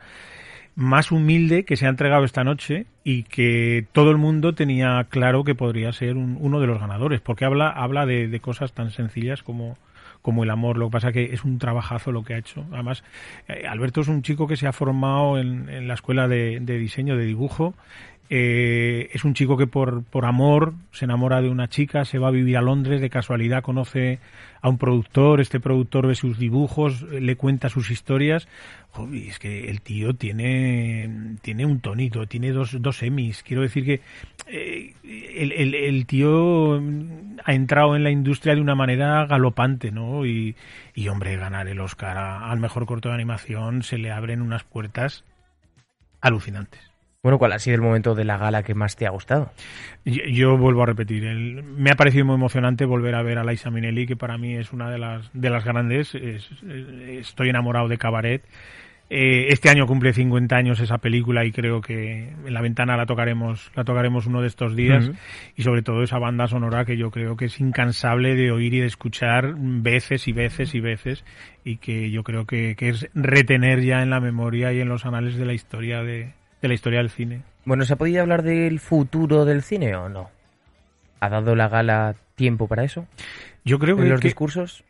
más 0.81 1.13
humilde 1.13 1.65
que 1.65 1.77
se 1.77 1.87
ha 1.87 1.91
entregado 1.91 2.25
esta 2.25 2.43
noche 2.43 2.87
y 3.05 3.25
que 3.25 3.87
todo 3.93 4.11
el 4.11 4.17
mundo 4.17 4.55
tenía 4.55 5.05
claro 5.11 5.45
que 5.45 5.55
podría 5.55 5.93
ser 5.93 6.17
un- 6.17 6.39
uno 6.41 6.59
de 6.61 6.67
los 6.67 6.81
ganadores, 6.81 7.21
porque 7.21 7.45
habla, 7.45 7.69
habla 7.69 8.07
de, 8.07 8.29
de 8.29 8.41
cosas 8.41 8.73
tan 8.73 8.91
sencillas 8.91 9.43
como, 9.43 9.77
como 10.23 10.43
el 10.43 10.51
amor. 10.51 10.79
Lo 10.79 10.87
que 10.89 10.93
pasa 10.93 11.13
que 11.13 11.35
es 11.35 11.45
un 11.45 11.59
trabajazo 11.59 12.13
lo 12.13 12.25
que 12.25 12.35
ha 12.35 12.39
hecho. 12.39 12.65
Además, 12.73 13.05
eh, 13.49 13.67
Alberto 13.69 14.01
es 14.01 14.09
un 14.09 14.23
chico 14.23 14.47
que 14.47 14.57
se 14.57 14.67
ha 14.67 14.73
formado 14.73 15.39
en, 15.39 15.69
en 15.69 15.87
la 15.87 15.95
escuela 15.95 16.29
de, 16.29 16.61
de 16.61 16.79
diseño, 16.79 17.17
de 17.17 17.25
dibujo. 17.27 17.75
Eh, 18.33 19.11
es 19.13 19.25
un 19.25 19.35
chico 19.35 19.57
que 19.57 19.67
por, 19.67 20.05
por 20.05 20.25
amor 20.25 20.75
se 20.93 21.05
enamora 21.05 21.43
de 21.43 21.49
una 21.49 21.69
chica, 21.69 22.05
se 22.05 22.21
va 22.21 22.29
a 22.29 22.31
vivir 22.31 22.57
a 22.57 22.63
Londres, 22.63 23.01
de 23.01 23.11
casualidad 23.11 23.61
conoce 23.65 24.21
a 24.63 24.69
un 24.69 24.79
productor, 24.79 25.41
este 25.41 25.59
productor 25.59 26.07
ve 26.07 26.15
sus 26.15 26.39
dibujos, 26.39 27.03
le 27.03 27.35
cuenta 27.35 27.69
sus 27.69 27.91
historias. 27.91 28.47
Joder, 28.91 29.29
es 29.29 29.41
que 29.41 29.69
el 29.69 29.81
tío 29.81 30.15
tiene, 30.15 31.37
tiene 31.43 31.67
un 31.67 31.81
tonito, 31.81 32.27
tiene 32.27 32.53
dos, 32.53 32.81
dos 32.81 33.03
Emmys. 33.03 33.43
Quiero 33.43 33.63
decir 33.63 33.85
que 33.85 34.01
eh, 34.47 34.95
el, 35.03 35.51
el, 35.51 35.75
el 35.75 36.07
tío 36.07 36.81
ha 37.45 37.53
entrado 37.53 37.97
en 37.97 38.05
la 38.05 38.13
industria 38.13 38.55
de 38.55 38.61
una 38.61 38.77
manera 38.77 39.27
galopante, 39.27 39.91
¿no? 39.91 40.25
Y, 40.25 40.55
y 40.95 41.09
hombre, 41.09 41.37
ganar 41.37 41.67
el 41.67 41.81
Oscar 41.81 42.17
al 42.17 42.61
mejor 42.61 42.87
corto 42.87 43.09
de 43.09 43.17
animación 43.17 43.83
se 43.83 43.99
le 43.99 44.13
abren 44.13 44.41
unas 44.41 44.63
puertas 44.63 45.25
alucinantes. 46.21 46.89
Bueno, 47.23 47.39
¿cuál 47.39 47.53
ha 47.53 47.59
sido 47.59 47.75
el 47.77 47.83
momento 47.83 48.15
de 48.15 48.25
la 48.25 48.39
gala 48.39 48.62
que 48.62 48.75
más 48.75 48.97
te 48.97 49.07
ha 49.07 49.11
gustado? 49.11 49.53
Yo, 50.07 50.23
yo 50.25 50.57
vuelvo 50.57 50.83
a 50.83 50.87
repetir, 50.87 51.25
el- 51.27 51.62
me 51.62 51.91
ha 51.91 51.95
parecido 51.95 52.25
muy 52.25 52.35
emocionante 52.37 52.87
volver 52.87 53.15
a 53.15 53.23
ver 53.23 53.37
a 53.37 53.45
Liza 53.45 53.71
Minnelli, 53.71 54.07
que 54.07 54.17
para 54.17 54.39
mí 54.39 54.55
es 54.57 54.73
una 54.73 54.91
de 54.91 54.97
las, 54.99 55.31
de 55.35 55.50
las 55.50 55.65
grandes. 55.67 56.15
Es- 56.15 56.50
es- 56.62 56.89
estoy 57.29 57.50
enamorado 57.50 57.89
de 57.89 57.99
Cabaret. 57.99 58.43
Eh, 59.11 59.49
este 59.50 59.69
año 59.69 59.87
cumple 59.87 60.15
50 60.15 60.57
años 60.57 60.81
esa 60.81 60.97
película 60.99 61.45
y 61.45 61.53
creo 61.53 61.83
que 61.83 62.29
en 62.47 62.55
la 62.55 62.62
ventana 62.62 62.97
la 62.97 63.05
tocaremos, 63.05 63.71
la 63.75 63.85
tocaremos 63.85 64.27
uno 64.27 64.41
de 64.41 64.47
estos 64.47 64.75
días. 64.75 65.11
Y 65.57 65.62
sobre 65.62 65.83
todo 65.83 66.03
esa 66.03 66.19
banda 66.19 66.47
sonora 66.47 66.87
que 66.87 66.97
yo 66.97 67.11
creo 67.11 67.37
que 67.37 67.47
es 67.47 67.61
incansable 67.61 68.35
de 68.35 68.50
oír 68.50 68.73
y 68.73 68.81
de 68.81 68.87
escuchar 68.87 69.57
veces 69.59 70.27
y 70.27 70.33
veces 70.33 70.75
y 70.75 70.81
veces 70.81 71.25
y 71.67 71.77
que 71.79 72.11
yo 72.11 72.23
creo 72.23 72.47
que, 72.47 72.77
que 72.77 72.89
es 72.89 73.11
retener 73.12 73.83
ya 73.83 74.00
en 74.03 74.09
la 74.09 74.21
memoria 74.21 74.73
y 74.73 74.81
en 74.81 74.89
los 74.89 75.05
anales 75.05 75.37
de 75.37 75.45
la 75.45 75.53
historia 75.55 76.03
de, 76.05 76.33
de 76.62 76.69
la 76.69 76.75
historia 76.75 76.99
del 76.99 77.11
cine. 77.11 77.43
Bueno, 77.64 77.85
¿se 77.85 77.93
ha 77.93 77.97
podido 77.97 78.23
hablar 78.23 78.43
del 78.43 78.81
futuro 78.81 79.45
del 79.45 79.62
cine 79.62 79.95
o 79.97 80.09
no? 80.09 80.31
¿Ha 81.21 81.29
dado 81.29 81.55
la 81.55 81.69
gala 81.69 82.14
tiempo 82.35 82.67
para 82.69 82.85
eso? 82.85 83.07
Yo 83.64 83.79
creo 83.79 83.97
¿En 83.99 84.05
que, 84.05 84.09
los 84.11 84.21
que- 84.21 84.29
discursos? 84.29 84.85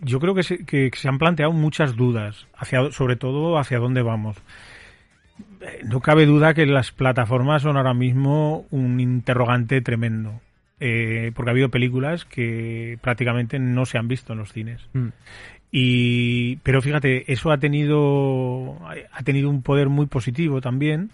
yo 0.00 0.20
creo 0.20 0.34
que 0.34 0.44
se, 0.44 0.64
que 0.64 0.90
se 0.94 1.08
han 1.08 1.18
planteado 1.18 1.52
muchas 1.52 1.96
dudas, 1.96 2.46
hacia, 2.56 2.92
sobre 2.92 3.16
todo 3.16 3.58
hacia 3.58 3.78
dónde 3.78 4.02
vamos. 4.02 4.36
Eh, 5.60 5.80
No 5.84 6.00
cabe 6.00 6.26
duda 6.26 6.54
que 6.54 6.66
las 6.66 6.92
plataformas 6.92 7.62
son 7.62 7.76
ahora 7.76 7.94
mismo 7.94 8.66
un 8.70 9.00
interrogante 9.00 9.80
tremendo, 9.82 10.40
eh, 10.78 11.32
porque 11.34 11.50
ha 11.50 11.52
habido 11.52 11.68
películas 11.70 12.24
que 12.24 12.98
prácticamente 13.00 13.58
no 13.58 13.84
se 13.86 13.98
han 13.98 14.06
visto 14.06 14.32
en 14.32 14.38
los 14.38 14.52
cines. 14.52 14.80
Mm. 14.92 15.08
Y, 15.70 16.56
pero 16.62 16.80
fíjate, 16.80 17.30
eso 17.32 17.50
ha 17.50 17.58
tenido, 17.58 18.78
ha 19.12 19.22
tenido 19.22 19.50
un 19.50 19.62
poder 19.62 19.88
muy 19.88 20.06
positivo 20.06 20.60
también, 20.60 21.10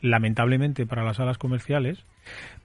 lamentablemente 0.00 0.86
para 0.86 1.04
las 1.04 1.16
salas 1.16 1.38
comerciales, 1.38 2.04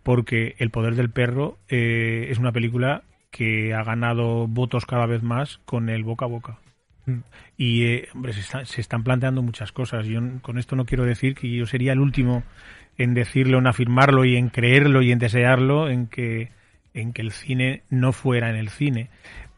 porque 0.03 0.55
El 0.57 0.69
poder 0.71 0.95
del 0.95 1.09
perro 1.11 1.57
eh, 1.69 2.27
es 2.29 2.37
una 2.39 2.51
película 2.51 3.03
que 3.29 3.73
ha 3.73 3.83
ganado 3.83 4.47
votos 4.47 4.85
cada 4.85 5.05
vez 5.05 5.23
más 5.23 5.59
con 5.65 5.89
el 5.89 6.03
boca 6.03 6.25
a 6.25 6.27
boca. 6.29 6.57
Mm. 7.05 7.19
Y, 7.57 7.83
eh, 7.85 8.07
hombre, 8.13 8.33
se, 8.33 8.41
está- 8.41 8.65
se 8.65 8.81
están 8.81 9.03
planteando 9.03 9.41
muchas 9.41 9.71
cosas. 9.71 10.05
Yo 10.07 10.19
con 10.41 10.57
esto 10.57 10.75
no 10.75 10.85
quiero 10.85 11.05
decir 11.05 11.35
que 11.35 11.49
yo 11.49 11.65
sería 11.65 11.93
el 11.93 11.99
último 11.99 12.43
en 12.97 13.13
decirlo, 13.13 13.59
en 13.59 13.67
afirmarlo 13.67 14.25
y 14.25 14.35
en 14.35 14.49
creerlo 14.49 15.01
y 15.01 15.11
en 15.11 15.19
desearlo, 15.19 15.89
en 15.89 16.07
que, 16.07 16.49
en 16.93 17.13
que 17.13 17.21
el 17.21 17.31
cine 17.31 17.83
no 17.89 18.11
fuera 18.11 18.49
en 18.49 18.55
el 18.57 18.69
cine. 18.69 19.09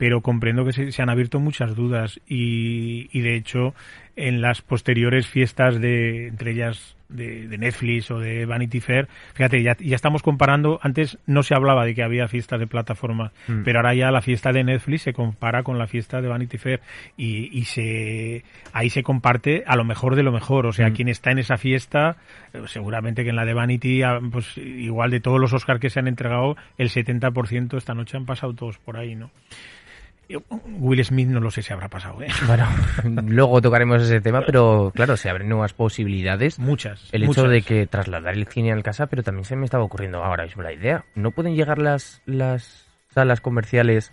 Pero 0.03 0.19
comprendo 0.19 0.65
que 0.65 0.73
se, 0.73 0.91
se 0.91 1.01
han 1.01 1.09
abierto 1.09 1.39
muchas 1.39 1.77
dudas 1.77 2.19
y, 2.27 3.07
y, 3.17 3.21
de 3.21 3.37
hecho, 3.37 3.73
en 4.17 4.41
las 4.41 4.61
posteriores 4.61 5.27
fiestas 5.29 5.79
de, 5.79 6.27
entre 6.27 6.51
ellas 6.51 6.97
de, 7.07 7.47
de 7.47 7.57
Netflix 7.57 8.11
o 8.11 8.19
de 8.19 8.45
Vanity 8.45 8.81
Fair, 8.81 9.07
fíjate, 9.33 9.63
ya, 9.63 9.77
ya 9.79 9.95
estamos 9.95 10.21
comparando, 10.21 10.77
antes 10.81 11.19
no 11.25 11.41
se 11.41 11.55
hablaba 11.55 11.85
de 11.85 11.95
que 11.95 12.03
había 12.03 12.27
fiestas 12.27 12.59
de 12.59 12.67
plataforma, 12.67 13.31
Mm. 13.47 13.63
pero 13.63 13.79
ahora 13.79 13.93
ya 13.93 14.11
la 14.11 14.21
fiesta 14.21 14.51
de 14.51 14.65
Netflix 14.65 15.03
se 15.03 15.13
compara 15.13 15.63
con 15.63 15.77
la 15.77 15.87
fiesta 15.87 16.19
de 16.21 16.27
Vanity 16.27 16.57
Fair 16.57 16.81
y, 17.15 17.57
y 17.57 17.63
se 17.63 18.43
ahí 18.73 18.89
se 18.89 19.03
comparte 19.03 19.63
a 19.65 19.77
lo 19.77 19.85
mejor 19.85 20.17
de 20.17 20.23
lo 20.23 20.33
mejor, 20.33 20.65
o 20.65 20.73
sea, 20.73 20.89
Mm. 20.89 20.93
quien 20.95 21.07
está 21.07 21.31
en 21.31 21.39
esa 21.39 21.55
fiesta, 21.55 22.17
seguramente 22.65 23.23
que 23.23 23.29
en 23.29 23.37
la 23.37 23.45
de 23.45 23.53
Vanity, 23.53 24.01
ah, 24.03 24.19
pues 24.33 24.57
igual 24.57 25.11
de 25.11 25.21
todos 25.21 25.39
los 25.39 25.53
Oscars 25.53 25.79
que 25.79 25.89
se 25.89 25.99
han 25.99 26.09
entregado, 26.09 26.57
el 26.77 26.89
70% 26.89 27.77
esta 27.77 27.93
noche 27.93 28.17
han 28.17 28.25
pasado 28.25 28.53
todos 28.53 28.79
por 28.79 28.97
ahí, 28.97 29.15
¿no? 29.15 29.31
Will 30.79 31.03
Smith 31.05 31.27
no 31.27 31.39
lo 31.39 31.51
sé 31.51 31.61
si 31.61 31.73
habrá 31.73 31.89
pasado, 31.89 32.21
¿eh? 32.21 32.27
Bueno, 32.47 32.65
luego 33.27 33.61
tocaremos 33.61 34.01
ese 34.01 34.21
tema, 34.21 34.41
pero 34.45 34.91
claro, 34.95 35.17
se 35.17 35.29
abren 35.29 35.49
nuevas 35.49 35.73
posibilidades. 35.73 36.59
Muchas. 36.59 37.09
El 37.11 37.23
hecho 37.23 37.47
de 37.47 37.61
que 37.61 37.85
trasladar 37.87 38.33
el 38.33 38.47
cine 38.47 38.71
al 38.71 38.83
casa, 38.83 39.07
pero 39.07 39.23
también 39.23 39.45
se 39.45 39.55
me 39.55 39.65
estaba 39.65 39.83
ocurriendo 39.83 40.23
ahora 40.23 40.43
mismo 40.43 40.63
la 40.63 40.73
idea. 40.73 41.05
¿No 41.15 41.31
pueden 41.31 41.55
llegar 41.55 41.77
las, 41.79 42.21
las 42.25 42.87
salas 43.09 43.41
comerciales 43.41 44.11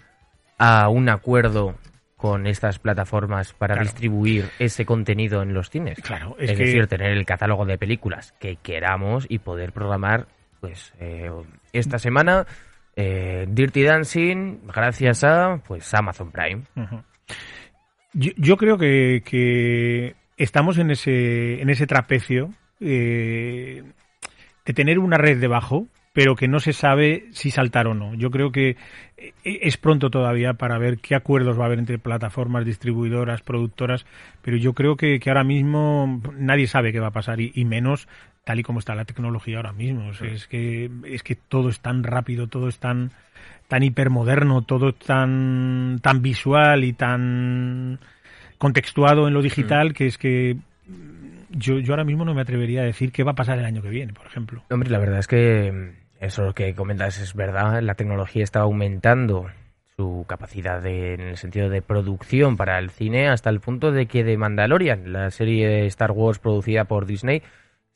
a 0.58 0.88
un 0.88 1.08
acuerdo 1.08 1.76
con 2.16 2.46
estas 2.46 2.78
plataformas 2.78 3.54
para 3.54 3.74
Claro. 3.76 3.88
distribuir 3.88 4.50
ese 4.58 4.84
contenido 4.84 5.40
en 5.42 5.54
los 5.54 5.70
cines? 5.70 5.98
Claro, 6.02 6.36
Es, 6.38 6.50
es, 6.50 6.58
que 6.58 6.64
decir, 6.64 6.86
tener 6.86 7.12
el 7.12 7.24
catálogo 7.24 7.64
de 7.64 7.78
películas 7.78 8.34
que 8.38 8.56
queramos 8.56 9.24
y 9.28 9.38
poder 9.38 9.72
programar, 9.72 10.26
pues, 10.60 10.92
eh, 11.00 11.30
esta 11.72 11.98
semana 11.98 12.46
eh, 12.96 13.46
Dirty 13.48 13.82
Dancing 13.82 14.66
gracias 14.66 15.24
a, 15.24 15.62
pues, 15.66 15.92
Amazon 15.94 16.30
Prime. 16.30 16.62
Yo, 18.12 18.56
creo 18.56 18.76
que, 18.76 19.22
que 19.24 20.16
estamos 20.36 20.78
en 20.78 20.90
ese, 20.90 21.62
en 21.62 21.70
ese 21.70 21.86
trapecio 21.86 22.52
eh, 22.80 23.84
de 24.64 24.72
tener 24.72 24.98
una 24.98 25.16
red 25.16 25.40
debajo, 25.40 25.86
pero 26.12 26.34
que 26.34 26.48
no 26.48 26.58
se 26.58 26.72
sabe 26.72 27.26
si 27.30 27.52
saltar 27.52 27.86
o 27.86 27.94
no. 27.94 28.14
Yo 28.14 28.30
creo 28.30 28.50
que 28.50 28.76
eh, 29.16 29.32
es 29.44 29.76
pronto 29.76 30.10
todavía 30.10 30.54
para 30.54 30.78
ver 30.78 30.98
qué 30.98 31.14
acuerdos 31.14 31.58
va 31.58 31.64
a 31.64 31.66
haber 31.66 31.78
entre 31.78 31.98
plataformas, 31.98 32.64
distribuidoras, 32.64 33.42
productoras, 33.42 34.06
pero 34.42 34.56
yo 34.56 34.72
creo 34.72 34.96
que, 34.96 35.20
ahora 35.26 35.44
mismo 35.44 36.20
nadie 36.36 36.66
sabe 36.66 36.92
qué 36.92 36.98
va 36.98 37.08
a 37.08 37.12
pasar 37.12 37.40
y 37.40 37.64
menos 37.64 38.08
tal 38.50 38.58
y 38.58 38.62
como 38.64 38.80
está 38.80 38.94
la 38.96 39.04
tecnología 39.04 39.58
ahora 39.58 39.72
mismo. 39.72 40.08
O 40.08 40.14
sea, 40.14 40.28
es 40.28 40.46
que 40.48 40.90
es 41.04 41.22
que 41.22 41.36
todo 41.36 41.68
es 41.68 41.78
tan 41.80 42.02
rápido, 42.02 42.48
todo 42.48 42.68
es 42.68 42.78
tan 42.78 43.12
tan 43.68 43.82
hipermoderno, 43.84 44.62
todo 44.62 44.92
tan 44.92 46.00
tan 46.02 46.20
visual 46.22 46.82
y 46.84 46.92
tan 46.92 48.00
contextuado 48.58 49.28
en 49.28 49.34
lo 49.34 49.42
digital 49.42 49.92
que 49.94 50.06
es 50.06 50.18
que 50.18 50.56
mm, 50.86 51.56
yo, 51.58 51.78
yo 51.78 51.92
ahora 51.92 52.04
mismo 52.04 52.24
no 52.24 52.34
me 52.34 52.42
atrevería 52.42 52.82
a 52.82 52.84
decir 52.84 53.12
qué 53.12 53.22
va 53.22 53.32
a 53.32 53.36
pasar 53.36 53.58
el 53.58 53.64
año 53.64 53.82
que 53.82 53.88
viene, 53.88 54.12
por 54.12 54.26
ejemplo. 54.26 54.62
Hombre, 54.70 54.90
la 54.90 54.98
verdad 54.98 55.18
es 55.20 55.26
que 55.28 55.72
mm, 55.72 56.24
eso 56.24 56.52
que 56.52 56.74
comentas 56.74 57.20
es 57.20 57.34
verdad. 57.34 57.80
La 57.82 57.94
tecnología 57.94 58.42
está 58.42 58.60
aumentando 58.60 59.46
su 59.96 60.24
capacidad 60.28 60.82
de- 60.82 61.14
en 61.14 61.20
el 61.20 61.36
sentido 61.36 61.68
de 61.68 61.82
producción 61.82 62.56
para 62.56 62.78
el 62.78 62.90
cine 62.90 63.28
hasta 63.28 63.50
el 63.50 63.60
punto 63.60 63.92
de 63.92 64.06
que 64.06 64.24
de 64.24 64.36
Mandalorian, 64.36 65.12
la 65.12 65.30
serie 65.30 65.68
de 65.68 65.86
Star 65.86 66.10
Wars 66.10 66.38
producida 66.38 66.84
por 66.84 67.06
Disney, 67.06 67.42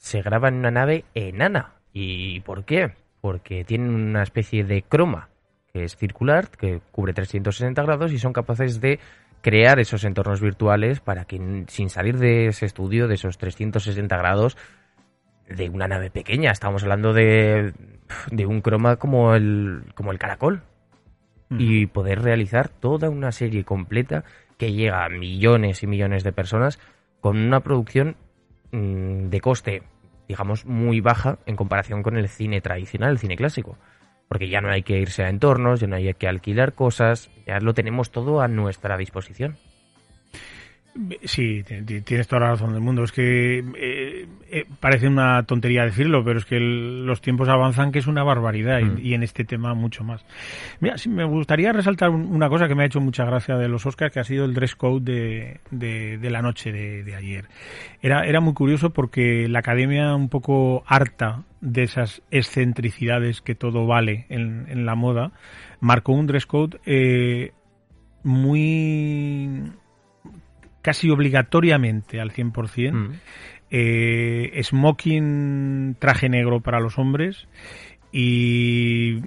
se 0.04 0.20
graba 0.20 0.48
en 0.48 0.56
una 0.56 0.70
nave 0.70 1.06
enana. 1.14 1.76
¿Y 1.94 2.40
por 2.40 2.66
qué? 2.66 2.92
Porque 3.22 3.64
tienen 3.64 3.94
una 3.94 4.22
especie 4.22 4.62
de 4.62 4.82
croma 4.82 5.30
que 5.72 5.84
es 5.84 5.96
circular, 5.96 6.50
que 6.50 6.82
cubre 6.92 7.14
360 7.14 7.82
grados 7.82 8.12
y 8.12 8.18
son 8.18 8.34
capaces 8.34 8.82
de 8.82 9.00
crear 9.40 9.80
esos 9.80 10.04
entornos 10.04 10.42
virtuales 10.42 11.00
para 11.00 11.24
que 11.24 11.64
sin 11.68 11.88
salir 11.88 12.18
de 12.18 12.48
ese 12.48 12.66
estudio, 12.66 13.08
de 13.08 13.14
esos 13.14 13.38
360 13.38 14.14
grados, 14.18 14.58
de 15.48 15.70
una 15.70 15.88
nave 15.88 16.10
pequeña. 16.10 16.50
Estamos 16.50 16.82
hablando 16.82 17.14
de, 17.14 17.72
de 18.30 18.44
un 18.44 18.60
croma 18.60 18.96
como 18.96 19.34
el, 19.34 19.84
como 19.94 20.12
el 20.12 20.18
caracol. 20.18 20.60
Y 21.56 21.86
poder 21.86 22.20
realizar 22.20 22.68
toda 22.68 23.08
una 23.10 23.32
serie 23.32 23.64
completa 23.64 24.24
que 24.58 24.72
llega 24.72 25.04
a 25.04 25.08
millones 25.08 25.82
y 25.82 25.86
millones 25.86 26.24
de 26.24 26.32
personas 26.32 26.80
con 27.20 27.38
una 27.38 27.60
producción 27.60 28.16
mm, 28.72 29.28
de 29.28 29.40
coste, 29.40 29.82
digamos, 30.28 30.66
muy 30.66 31.00
baja 31.00 31.38
en 31.46 31.56
comparación 31.56 32.02
con 32.02 32.16
el 32.16 32.28
cine 32.28 32.60
tradicional, 32.60 33.10
el 33.10 33.18
cine 33.18 33.36
clásico. 33.36 33.78
Porque 34.28 34.48
ya 34.48 34.60
no 34.60 34.70
hay 34.70 34.82
que 34.82 34.98
irse 34.98 35.24
a 35.24 35.28
entornos, 35.28 35.80
ya 35.80 35.86
no 35.86 35.96
hay 35.96 36.14
que 36.14 36.28
alquilar 36.28 36.72
cosas, 36.72 37.30
ya 37.46 37.58
lo 37.60 37.74
tenemos 37.74 38.10
todo 38.10 38.40
a 38.40 38.48
nuestra 38.48 38.96
disposición. 38.96 39.58
Sí, 41.24 41.64
tienes 42.04 42.28
toda 42.28 42.42
la 42.42 42.50
razón 42.50 42.72
del 42.72 42.80
mundo. 42.80 43.02
Es 43.02 43.10
que 43.10 43.58
eh, 43.58 44.28
eh, 44.48 44.64
parece 44.78 45.08
una 45.08 45.42
tontería 45.42 45.84
decirlo, 45.84 46.24
pero 46.24 46.38
es 46.38 46.44
que 46.44 46.60
los 46.60 47.20
tiempos 47.20 47.48
avanzan 47.48 47.90
que 47.90 47.98
es 47.98 48.06
una 48.06 48.22
barbaridad 48.22 48.78
y, 48.78 48.84
mm. 48.84 48.98
y, 49.02 49.14
en 49.14 49.24
este 49.24 49.44
tema 49.44 49.74
mucho 49.74 50.04
más. 50.04 50.24
Mira, 50.78 50.96
sí, 50.96 51.08
me 51.08 51.24
gustaría 51.24 51.72
resaltar 51.72 52.10
una 52.10 52.48
cosa 52.48 52.68
que 52.68 52.76
me 52.76 52.84
ha 52.84 52.86
hecho 52.86 53.00
mucha 53.00 53.24
gracia 53.24 53.56
de 53.56 53.66
los 53.68 53.84
Oscars, 53.86 54.12
que 54.12 54.20
ha 54.20 54.24
sido 54.24 54.44
el 54.44 54.54
dress 54.54 54.76
code 54.76 55.60
de, 55.70 56.18
de, 56.18 56.30
la 56.30 56.42
noche 56.42 56.70
de, 56.70 57.14
ayer. 57.16 57.46
Era, 58.00 58.24
era 58.24 58.40
muy 58.40 58.54
curioso 58.54 58.90
porque 58.90 59.48
la 59.48 59.58
academia 59.58 60.14
un 60.14 60.28
poco 60.28 60.84
harta 60.86 61.42
de 61.60 61.82
esas 61.82 62.22
excentricidades 62.30 63.40
que 63.40 63.56
todo 63.56 63.86
vale 63.86 64.26
en, 64.28 64.66
en 64.68 64.86
la 64.86 64.94
moda, 64.94 65.32
marcó 65.80 66.12
un 66.12 66.28
dress 66.28 66.46
code 66.46 66.78
eh, 66.86 67.52
muy 68.22 69.72
casi 70.84 71.08
obligatoriamente 71.08 72.20
al 72.20 72.30
100%. 72.30 72.92
Mm. 72.92 73.12
Eh, 73.70 74.60
smoking, 74.62 75.96
traje 75.98 76.28
negro 76.28 76.60
para 76.60 76.78
los 76.78 76.98
hombres 76.98 77.48
y 78.12 79.22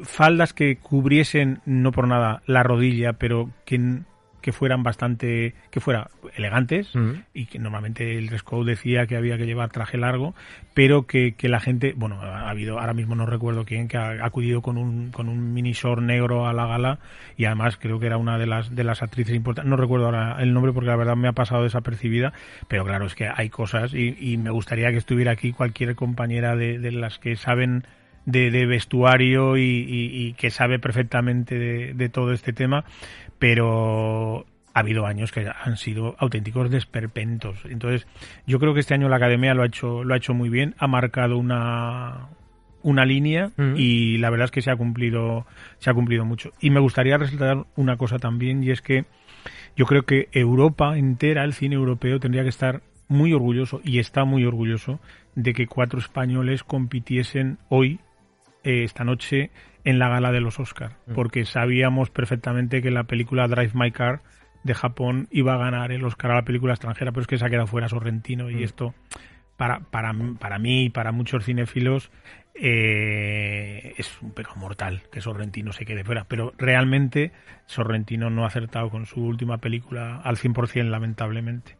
faldas 0.00 0.54
que 0.54 0.76
cubriesen, 0.76 1.60
no 1.66 1.90
por 1.90 2.06
nada, 2.06 2.42
la 2.46 2.62
rodilla, 2.62 3.14
pero 3.14 3.50
que 3.66 4.02
que 4.42 4.52
fueran 4.52 4.82
bastante, 4.82 5.54
que 5.70 5.80
fuera 5.80 6.10
elegantes 6.36 6.92
y 7.32 7.46
que 7.46 7.58
normalmente 7.58 8.18
el 8.18 8.26
dress 8.26 8.42
code 8.42 8.72
decía 8.72 9.06
que 9.06 9.16
había 9.16 9.38
que 9.38 9.46
llevar 9.46 9.70
traje 9.70 9.96
largo, 9.96 10.34
pero 10.74 11.06
que, 11.06 11.32
que 11.32 11.48
la 11.48 11.60
gente, 11.60 11.94
bueno, 11.96 12.20
ha 12.20 12.50
habido, 12.50 12.78
ahora 12.78 12.92
mismo 12.92 13.14
no 13.14 13.24
recuerdo 13.24 13.64
quién, 13.64 13.88
que 13.88 13.96
ha 13.96 14.24
acudido 14.24 14.60
con 14.60 14.76
un, 14.76 15.10
con 15.12 15.28
un 15.28 15.54
mini 15.54 15.72
short 15.72 16.02
negro 16.02 16.46
a 16.46 16.52
la 16.52 16.66
gala 16.66 16.98
y 17.36 17.46
además 17.46 17.78
creo 17.78 17.98
que 18.00 18.06
era 18.06 18.18
una 18.18 18.36
de 18.36 18.46
las, 18.46 18.74
de 18.74 18.84
las 18.84 19.02
actrices 19.02 19.34
importantes, 19.34 19.70
no 19.70 19.76
recuerdo 19.76 20.06
ahora 20.06 20.36
el 20.40 20.52
nombre 20.52 20.72
porque 20.72 20.90
la 20.90 20.96
verdad 20.96 21.16
me 21.16 21.28
ha 21.28 21.32
pasado 21.32 21.62
desapercibida, 21.62 22.32
pero 22.68 22.84
claro, 22.84 23.06
es 23.06 23.14
que 23.14 23.30
hay 23.32 23.48
cosas 23.48 23.94
y, 23.94 24.16
y 24.18 24.36
me 24.36 24.50
gustaría 24.50 24.90
que 24.90 24.98
estuviera 24.98 25.32
aquí 25.32 25.52
cualquier 25.52 25.94
compañera 25.94 26.56
de, 26.56 26.78
de 26.78 26.92
las 26.92 27.18
que 27.18 27.36
saben 27.36 27.84
de, 28.24 28.50
de 28.50 28.66
vestuario 28.66 29.56
y, 29.56 29.86
y, 29.88 30.32
que 30.34 30.50
sabe 30.50 30.78
perfectamente 30.78 31.58
de, 31.58 31.94
de, 31.94 32.08
todo 32.08 32.32
este 32.32 32.52
tema, 32.52 32.84
pero 33.42 34.46
ha 34.72 34.78
habido 34.78 35.04
años 35.04 35.32
que 35.32 35.44
han 35.48 35.76
sido 35.76 36.14
auténticos 36.20 36.70
desperpentos. 36.70 37.58
Entonces, 37.64 38.06
yo 38.46 38.60
creo 38.60 38.72
que 38.72 38.78
este 38.78 38.94
año 38.94 39.08
la 39.08 39.16
academia 39.16 39.52
lo 39.52 39.64
ha 39.64 39.66
hecho, 39.66 40.04
lo 40.04 40.14
ha 40.14 40.16
hecho 40.16 40.32
muy 40.32 40.48
bien, 40.48 40.76
ha 40.78 40.86
marcado 40.86 41.36
una, 41.38 42.28
una 42.84 43.04
línea 43.04 43.50
y 43.74 44.18
la 44.18 44.30
verdad 44.30 44.44
es 44.44 44.50
que 44.52 44.62
se 44.62 44.70
ha 44.70 44.76
cumplido, 44.76 45.44
se 45.78 45.90
ha 45.90 45.92
cumplido 45.94 46.24
mucho. 46.24 46.52
Y 46.60 46.70
me 46.70 46.78
gustaría 46.78 47.18
resaltar 47.18 47.66
una 47.74 47.96
cosa 47.96 48.20
también 48.20 48.62
y 48.62 48.70
es 48.70 48.80
que 48.80 49.06
yo 49.74 49.86
creo 49.86 50.04
que 50.04 50.28
Europa 50.30 50.96
entera, 50.96 51.42
el 51.42 51.52
cine 51.52 51.74
europeo, 51.74 52.20
tendría 52.20 52.44
que 52.44 52.50
estar 52.50 52.80
muy 53.08 53.32
orgulloso 53.32 53.80
y 53.82 53.98
está 53.98 54.24
muy 54.24 54.44
orgulloso 54.44 55.00
de 55.34 55.52
que 55.52 55.66
cuatro 55.66 55.98
españoles 55.98 56.62
compitiesen 56.62 57.58
hoy 57.70 57.98
eh, 58.64 58.84
esta 58.84 59.04
noche 59.04 59.50
en 59.84 59.98
la 59.98 60.08
gala 60.08 60.32
de 60.32 60.40
los 60.40 60.60
Oscar, 60.60 60.96
mm. 61.06 61.14
porque 61.14 61.44
sabíamos 61.44 62.10
perfectamente 62.10 62.82
que 62.82 62.90
la 62.90 63.04
película 63.04 63.48
Drive 63.48 63.72
My 63.74 63.90
Car 63.90 64.22
de 64.62 64.74
Japón 64.74 65.28
iba 65.30 65.54
a 65.54 65.58
ganar 65.58 65.90
el 65.92 66.04
Oscar 66.04 66.30
a 66.30 66.36
la 66.36 66.44
película 66.44 66.74
extranjera, 66.74 67.10
pero 67.10 67.22
es 67.22 67.26
que 67.26 67.38
se 67.38 67.44
ha 67.44 67.50
quedado 67.50 67.66
fuera 67.66 67.88
Sorrentino 67.88 68.50
y 68.50 68.56
mm. 68.56 68.62
esto 68.62 68.94
para, 69.56 69.80
para, 69.80 70.14
para 70.38 70.58
mí 70.58 70.84
y 70.84 70.90
para 70.90 71.12
muchos 71.12 71.44
cinéfilos 71.44 72.10
eh, 72.54 73.94
es 73.96 74.20
un 74.20 74.32
pecado 74.32 74.56
mortal 74.56 75.02
que 75.10 75.20
Sorrentino 75.20 75.72
se 75.72 75.86
quede 75.86 76.04
fuera, 76.04 76.24
pero 76.28 76.52
realmente 76.58 77.32
Sorrentino 77.66 78.28
no 78.30 78.44
ha 78.44 78.48
acertado 78.48 78.90
con 78.90 79.06
su 79.06 79.24
última 79.24 79.58
película 79.58 80.20
al 80.22 80.36
100% 80.36 80.90
lamentablemente. 80.90 81.76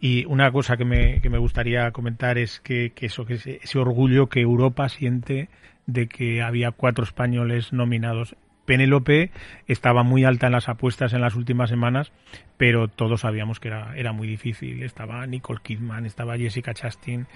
Y 0.00 0.24
una 0.26 0.50
cosa 0.52 0.76
que 0.76 0.84
me, 0.84 1.20
que 1.20 1.30
me 1.30 1.38
gustaría 1.38 1.90
comentar 1.90 2.38
es 2.38 2.60
que, 2.60 2.92
que 2.94 3.06
eso, 3.06 3.24
que 3.24 3.34
ese 3.34 3.78
orgullo 3.78 4.28
que 4.28 4.40
Europa 4.40 4.88
siente 4.88 5.48
de 5.86 6.08
que 6.08 6.42
había 6.42 6.70
cuatro 6.70 7.04
españoles 7.04 7.72
nominados. 7.72 8.36
Penélope 8.64 9.30
estaba 9.68 10.02
muy 10.02 10.24
alta 10.24 10.46
en 10.46 10.52
las 10.52 10.68
apuestas 10.68 11.12
en 11.12 11.20
las 11.20 11.36
últimas 11.36 11.70
semanas, 11.70 12.12
pero 12.56 12.88
todos 12.88 13.20
sabíamos 13.20 13.60
que 13.60 13.68
era, 13.68 13.96
era 13.96 14.12
muy 14.12 14.26
difícil. 14.26 14.82
Estaba 14.82 15.26
Nicole 15.26 15.60
Kidman, 15.62 16.04
estaba 16.04 16.36
Jessica 16.36 16.74
Chastain, 16.74 17.28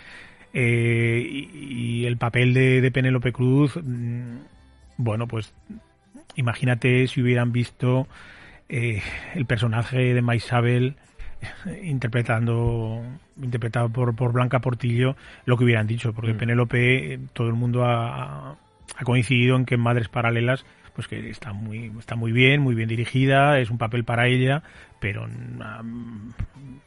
eh, 0.53 1.23
y, 1.25 2.07
el 2.07 2.17
papel 2.17 2.53
de, 2.55 2.81
de 2.81 2.91
Penélope 2.91 3.33
Cruz, 3.33 3.79
mm, 3.81 4.39
bueno, 4.97 5.29
pues 5.29 5.55
imagínate 6.35 7.07
si 7.07 7.23
hubieran 7.23 7.53
visto 7.53 8.09
eh, 8.69 9.03
el 9.35 9.47
personaje 9.47 10.15
de 10.15 10.23
Maisabel 10.23 10.97
interpretando 11.83 13.03
interpretado 13.41 13.89
por, 13.89 14.15
por 14.15 14.33
Blanca 14.33 14.61
Portillo 14.61 15.17
lo 15.45 15.57
que 15.57 15.65
hubieran 15.65 15.87
dicho 15.87 16.13
porque 16.13 16.35
mm. 16.35 16.39
Penélope 16.39 17.21
todo 17.33 17.49
el 17.49 17.55
mundo 17.55 17.85
ha, 17.85 18.53
ha, 18.97 19.05
coincidido 19.05 19.57
en 19.57 19.65
que 19.65 19.75
en 19.75 19.81
Madres 19.81 20.09
Paralelas 20.09 20.65
pues 20.95 21.09
que 21.09 21.31
está 21.31 21.53
muy 21.53 21.93
está 21.99 22.17
muy 22.17 22.33
bien 22.33 22.61
muy 22.61 22.75
bien 22.75 22.89
dirigida 22.89 23.59
es 23.59 23.71
un 23.71 23.79
papel 23.79 24.05
para 24.05 24.27
ella 24.27 24.63
pero 24.99 25.27
ha, 25.61 25.83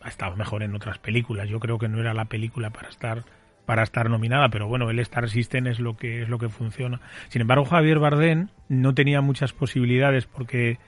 ha 0.01 0.07
estado 0.07 0.35
mejor 0.35 0.63
en 0.63 0.75
otras 0.75 0.99
películas 0.99 1.49
yo 1.49 1.59
creo 1.59 1.79
que 1.79 1.87
no 1.87 1.99
era 1.99 2.13
la 2.13 2.25
película 2.25 2.69
para 2.69 2.89
estar 2.89 3.23
para 3.65 3.83
estar 3.83 4.09
nominada, 4.09 4.49
pero 4.49 4.67
bueno, 4.67 4.89
el 4.89 4.99
Star 4.99 5.29
System 5.29 5.67
es 5.67 5.79
lo 5.79 5.95
que 5.95 6.23
es 6.23 6.29
lo 6.29 6.37
que 6.37 6.49
funciona. 6.49 6.99
Sin 7.29 7.41
embargo, 7.41 7.65
Javier 7.65 7.99
Bardem 7.99 8.49
no 8.67 8.93
tenía 8.93 9.21
muchas 9.21 9.53
posibilidades 9.53 10.25
porque 10.25 10.79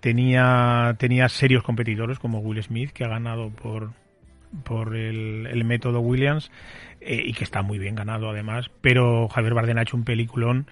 tenía, 0.00 0.94
tenía 0.98 1.28
serios 1.28 1.62
competidores 1.62 2.18
como 2.18 2.38
Will 2.38 2.62
Smith, 2.62 2.90
que 2.90 3.04
ha 3.04 3.08
ganado 3.08 3.50
por, 3.50 3.90
por 4.64 4.96
el, 4.96 5.64
método 5.64 6.00
Williams 6.00 6.50
eh, 7.00 7.22
y 7.24 7.32
que 7.32 7.44
está 7.44 7.62
muy 7.62 7.78
bien 7.78 7.94
ganado 7.94 8.30
además. 8.30 8.70
Pero 8.80 9.28
Javier 9.28 9.54
Bardem 9.54 9.78
ha 9.78 9.82
hecho 9.82 9.96
un 9.96 10.04
peliculón 10.04 10.66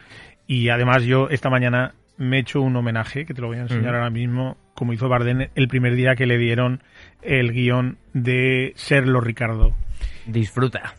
y 0.46 0.68
además 0.68 1.05
yo 1.05 1.29
esta 1.29 1.51
mañana 1.51 1.94
me 2.16 2.37
he 2.37 2.40
hecho 2.40 2.61
un 2.61 2.77
homenaje 2.77 3.25
que 3.27 3.35
te 3.35 3.40
lo 3.40 3.48
voy 3.48 3.59
a 3.59 3.62
enseñar 3.62 3.94
ahora 3.94 4.11
mismo, 4.11 4.57
como 4.75 4.92
hizo 4.92 5.09
Bardem 5.09 5.48
el 5.55 5.68
primer 5.68 5.94
día 5.94 6.14
que 6.14 6.27
le 6.27 6.38
dieron 6.38 6.83
el 7.22 7.53
guion 7.53 7.98
de 8.12 8.72
Serlo 8.77 9.20
Ricardo. 9.20 9.75
Disfruta. 10.27 10.94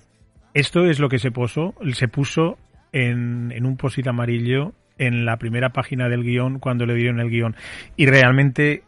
Esto 0.53 0.85
es 0.85 0.99
lo 0.99 1.09
que 1.09 1.19
se 1.19 1.31
puso, 1.31 1.73
se 1.93 2.07
puso 2.07 2.57
en, 2.91 3.51
en 3.51 3.65
un 3.65 3.77
posit 3.77 4.07
amarillo 4.07 4.73
en 4.97 5.25
la 5.25 5.37
primera 5.37 5.69
página 5.69 6.09
del 6.09 6.23
guion 6.23 6.59
cuando 6.59 6.85
le 6.85 6.95
dieron 6.95 7.19
el 7.19 7.29
guion. 7.29 7.55
Y 7.95 8.05
realmente 8.05 8.83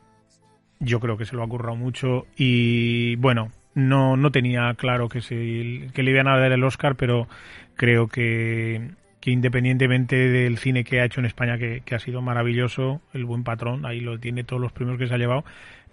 yo 0.80 1.00
creo 1.00 1.18
que 1.18 1.26
se 1.26 1.36
lo 1.36 1.44
ha 1.44 1.48
currado 1.48 1.76
mucho 1.76 2.26
y 2.36 3.16
bueno, 3.18 3.52
no, 3.74 4.18
no 4.18 4.32
tenía 4.32 4.74
claro 4.76 5.10
que, 5.10 5.22
se, 5.22 5.90
que 5.94 6.04
le 6.04 6.12
iban 6.12 6.28
a 6.28 6.38
dar 6.38 6.52
el 6.52 6.64
Oscar, 6.64 6.96
pero 6.96 7.28
creo 7.76 8.08
que, 8.08 8.92
que 9.20 9.32
independientemente 9.32 10.16
del 10.16 10.58
cine 10.58 10.84
que 10.84 11.02
ha 11.02 11.06
hecho 11.06 11.20
en 11.20 11.26
España, 11.26 11.58
que, 11.58 11.82
que, 11.86 11.96
ha 11.96 12.00
sido 12.00 12.22
maravilloso, 12.22 13.02
El 13.14 13.26
Buen 13.26 13.44
Patrón, 13.44 13.86
ahí 13.86 14.00
lo 14.00 14.18
tiene 14.20 14.44
todos 14.44 14.62
los 14.62 14.72
premios 14.72 14.98
que 14.98 15.08
se 15.08 15.14
ha 15.14 15.18
llevado, 15.18 15.44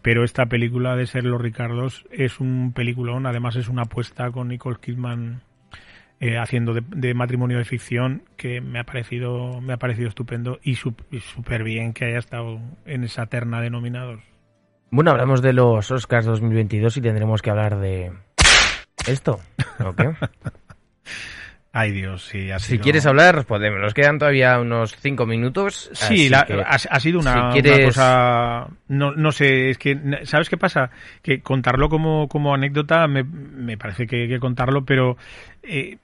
pero 0.01 0.25
esta 0.25 0.47
película 0.47 0.97
de 0.97 1.07
Ser 1.07 1.25
los 1.25 1.41
Ricardos 1.41 2.05
es 2.11 2.41
un 2.41 2.73
peliculón, 2.73 3.27
además 3.27 3.57
es 3.57 3.69
una 3.69 3.83
apuesta 3.83 4.31
con 4.31 4.49
Nicole 4.49 4.79
Kidman 4.81 5.43
eh, 6.23 6.39
haciendo 6.39 6.73
de, 6.73 7.15
matrimonio 7.15 7.59
de 7.59 7.65
ficción 7.65 8.23
que 8.37 8.61
me 8.61 8.79
ha 8.79 8.85
parecido 8.85 9.61
me 9.61 9.73
ha 9.73 9.77
parecido 9.77 10.09
estupendo 10.09 10.61
y 10.63 10.77
súper 10.77 11.65
bien 11.65 11.93
que 11.93 12.05
haya 12.05 12.19
estado 12.19 12.61
en 12.87 13.03
esa 13.03 13.27
terna 13.27 13.61
de 13.61 13.71
nominados. 13.71 14.21
Bueno, 14.93 15.11
hablamos 15.11 15.43
de 15.43 15.53
los 15.53 15.91
Oscars 15.91 16.25
2022 16.25 16.97
y 16.99 17.01
tendremos 17.01 17.43
que 17.43 17.51
hablar 17.51 17.81
de 17.81 18.13
esto, 19.09 19.41
¿o 19.85 19.93
qué? 19.97 20.13
Ay 21.73 21.91
Dios, 21.91 22.27
sí. 22.27 22.53
Ha 22.53 22.61
Si 22.61 22.79
quieres 22.79 23.05
hablar, 23.07 23.45
podemos. 23.45 23.81
Nos 23.81 23.95
quedan 23.95 24.19
todavía 24.19 24.61
unos 24.61 24.95
cinco 25.01 25.27
minutos. 25.27 25.91
Sí, 25.93 26.31
ha, 26.33 27.01
sido 27.01 27.19
una, 27.19 27.51
cosa. 27.51 28.69
No, 28.87 29.13
no 29.13 29.33
sé, 29.33 29.71
es 29.71 29.79
que, 29.79 29.99
¿sabes 30.23 30.49
qué 30.49 30.59
pasa? 30.59 30.91
Que 31.21 31.41
contarlo 31.41 31.89
como, 31.89 32.29
como 32.29 32.55
anécdota 32.55 33.09
me, 33.09 33.25
me 33.25 33.77
parece 33.77 34.07
que 34.07 34.23
hay 34.23 34.29
que 34.29 34.39
contarlo, 34.39 34.85
pero 34.85 35.17
eh, 35.63 35.97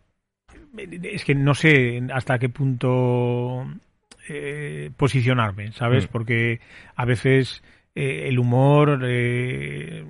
es 0.79 1.25
que 1.25 1.35
no 1.35 1.55
sé 1.55 2.03
hasta 2.13 2.39
qué 2.39 2.49
punto 2.49 3.67
eh, 4.29 4.91
posicionarme, 4.97 5.73
¿sabes? 5.73 6.07
Mm. 6.07 6.09
Porque 6.13 6.61
a 6.97 7.05
veces 7.05 7.63
eh, 7.95 8.29
el 8.29 8.39
humor, 8.39 9.01
eh, 9.05 10.05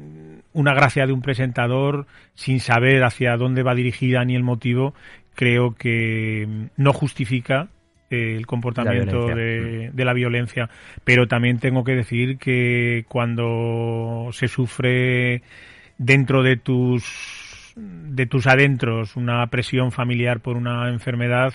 una 0.53 0.75
gracia 0.75 1.07
de 1.07 1.13
un 1.13 1.23
presentador 1.23 2.07
sin 2.35 2.61
saber 2.61 3.03
hacia 3.03 3.37
dónde 3.37 3.63
va 3.63 3.75
dirigida 3.75 4.25
ni 4.27 4.37
el 4.37 4.43
motivo, 4.43 4.93
creo 5.35 5.75
que 5.75 6.69
no 6.77 6.93
justifica 6.93 7.69
eh, 8.11 8.35
el 8.37 8.47
comportamiento 8.47 9.29
La 9.29 9.35
de, 9.35 9.91
de 9.93 10.05
la 10.05 10.13
violencia. 10.13 10.69
Pero 11.05 11.29
también 11.29 11.61
tengo 11.61 11.83
que 11.83 11.95
decir 11.95 12.37
que 12.37 13.07
cuando 13.09 14.29
se 14.33 14.49
sufre 14.49 15.43
dentro 15.97 16.43
de 16.43 16.57
tus 16.57 17.48
de 17.79 18.27
tus 18.27 18.47
adentros 18.47 19.17
una 19.17 19.47
presión 19.49 19.93
familiar 19.93 20.41
por 20.41 20.57
una 20.57 20.89
enfermedad, 20.91 21.55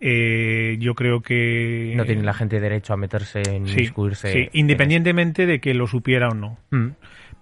eh, 0.00 0.76
yo 0.78 0.94
creo 0.94 1.22
que 1.22 1.94
No 1.96 2.04
tiene 2.04 2.22
la 2.22 2.34
gente 2.34 2.60
derecho 2.60 2.92
a 2.92 2.96
meterse 2.96 3.40
en 3.42 3.66
sí, 3.66 3.90
sí, 4.14 4.48
independientemente 4.52 5.46
de 5.46 5.58
que 5.60 5.74
lo 5.74 5.86
supiera 5.86 6.28
o 6.28 6.34
no. 6.34 6.58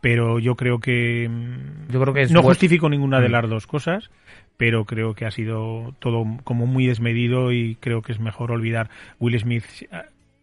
Pero 0.00 0.38
yo 0.38 0.54
creo 0.54 0.78
que 0.80 1.28
mm, 1.28 1.90
Yo 1.92 2.00
creo 2.00 2.14
que 2.14 2.22
es 2.22 2.30
no 2.30 2.40
buen- 2.42 2.50
justifico 2.52 2.88
ninguna 2.88 3.20
de 3.20 3.28
Mm. 3.28 3.32
las 3.32 3.48
dos 3.48 3.66
cosas, 3.66 4.10
pero 4.56 4.84
creo 4.84 5.14
que 5.14 5.24
ha 5.26 5.30
sido 5.30 5.94
todo 5.98 6.24
como 6.44 6.66
muy 6.66 6.86
desmedido 6.86 7.52
y 7.52 7.76
creo 7.80 8.02
que 8.02 8.12
es 8.12 8.20
mejor 8.20 8.52
olvidar. 8.52 8.88
Will 9.18 9.38
Smith 9.38 9.64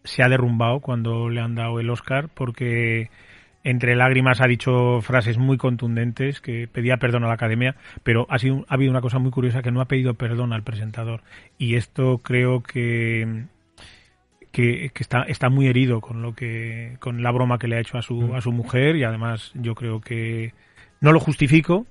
se 0.03 0.23
ha 0.23 0.29
derrumbado 0.29 0.79
cuando 0.79 1.29
le 1.29 1.39
han 1.41 1.55
dado 1.55 1.79
el 1.79 1.89
Oscar 1.91 2.27
porque 2.33 3.09
entre 3.63 3.95
lágrimas 3.95 4.41
ha 4.41 4.47
dicho 4.47 5.01
frases 5.01 5.37
muy 5.37 5.57
contundentes 5.57 6.41
que 6.41 6.67
pedía 6.67 6.97
perdón 6.97 7.23
a 7.23 7.27
la 7.27 7.33
academia, 7.33 7.75
pero 8.03 8.25
ha, 8.29 8.39
sido, 8.39 8.65
ha 8.67 8.73
habido 8.73 8.91
una 8.91 9.01
cosa 9.01 9.19
muy 9.19 9.31
curiosa 9.31 9.61
que 9.61 9.71
no 9.71 9.81
ha 9.81 9.85
pedido 9.85 10.13
perdón 10.15 10.51
al 10.53 10.63
presentador. 10.63 11.21
Y 11.57 11.75
esto 11.75 12.17
creo 12.19 12.63
que 12.63 13.45
que, 14.51 14.89
que 14.93 15.03
está, 15.03 15.23
está 15.23 15.49
muy 15.49 15.67
herido 15.67 16.01
con 16.01 16.21
lo 16.21 16.33
que 16.35 16.97
con 16.99 17.23
la 17.23 17.31
broma 17.31 17.57
que 17.57 17.67
le 17.67 17.77
ha 17.77 17.79
hecho 17.79 17.97
a 17.97 18.01
su, 18.01 18.35
a 18.35 18.41
su 18.41 18.51
mujer 18.51 18.95
y 18.97 19.03
además 19.03 19.51
yo 19.55 19.75
creo 19.75 20.01
que 20.01 20.53
no 20.99 21.13
lo 21.13 21.19
justifico, 21.21 21.85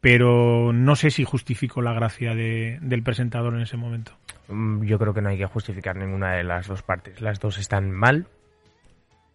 pero 0.00 0.72
no 0.74 0.94
sé 0.94 1.10
si 1.10 1.24
justifico 1.24 1.80
la 1.82 1.94
gracia 1.94 2.34
de- 2.34 2.78
del 2.82 3.02
presentador 3.02 3.54
en 3.54 3.62
ese 3.62 3.76
momento. 3.78 4.12
Mm, 4.48 4.84
Yo 4.84 4.98
creo 4.98 5.14
que 5.14 5.22
no 5.22 5.30
hay 5.30 5.38
que 5.38 5.46
justificar 5.46 5.96
ninguna 5.96 6.32
de 6.34 6.44
las 6.44 6.66
dos 6.68 6.82
partes. 6.82 7.20
Las 7.20 7.40
dos 7.40 7.58
están 7.58 7.90
mal. 7.90 8.26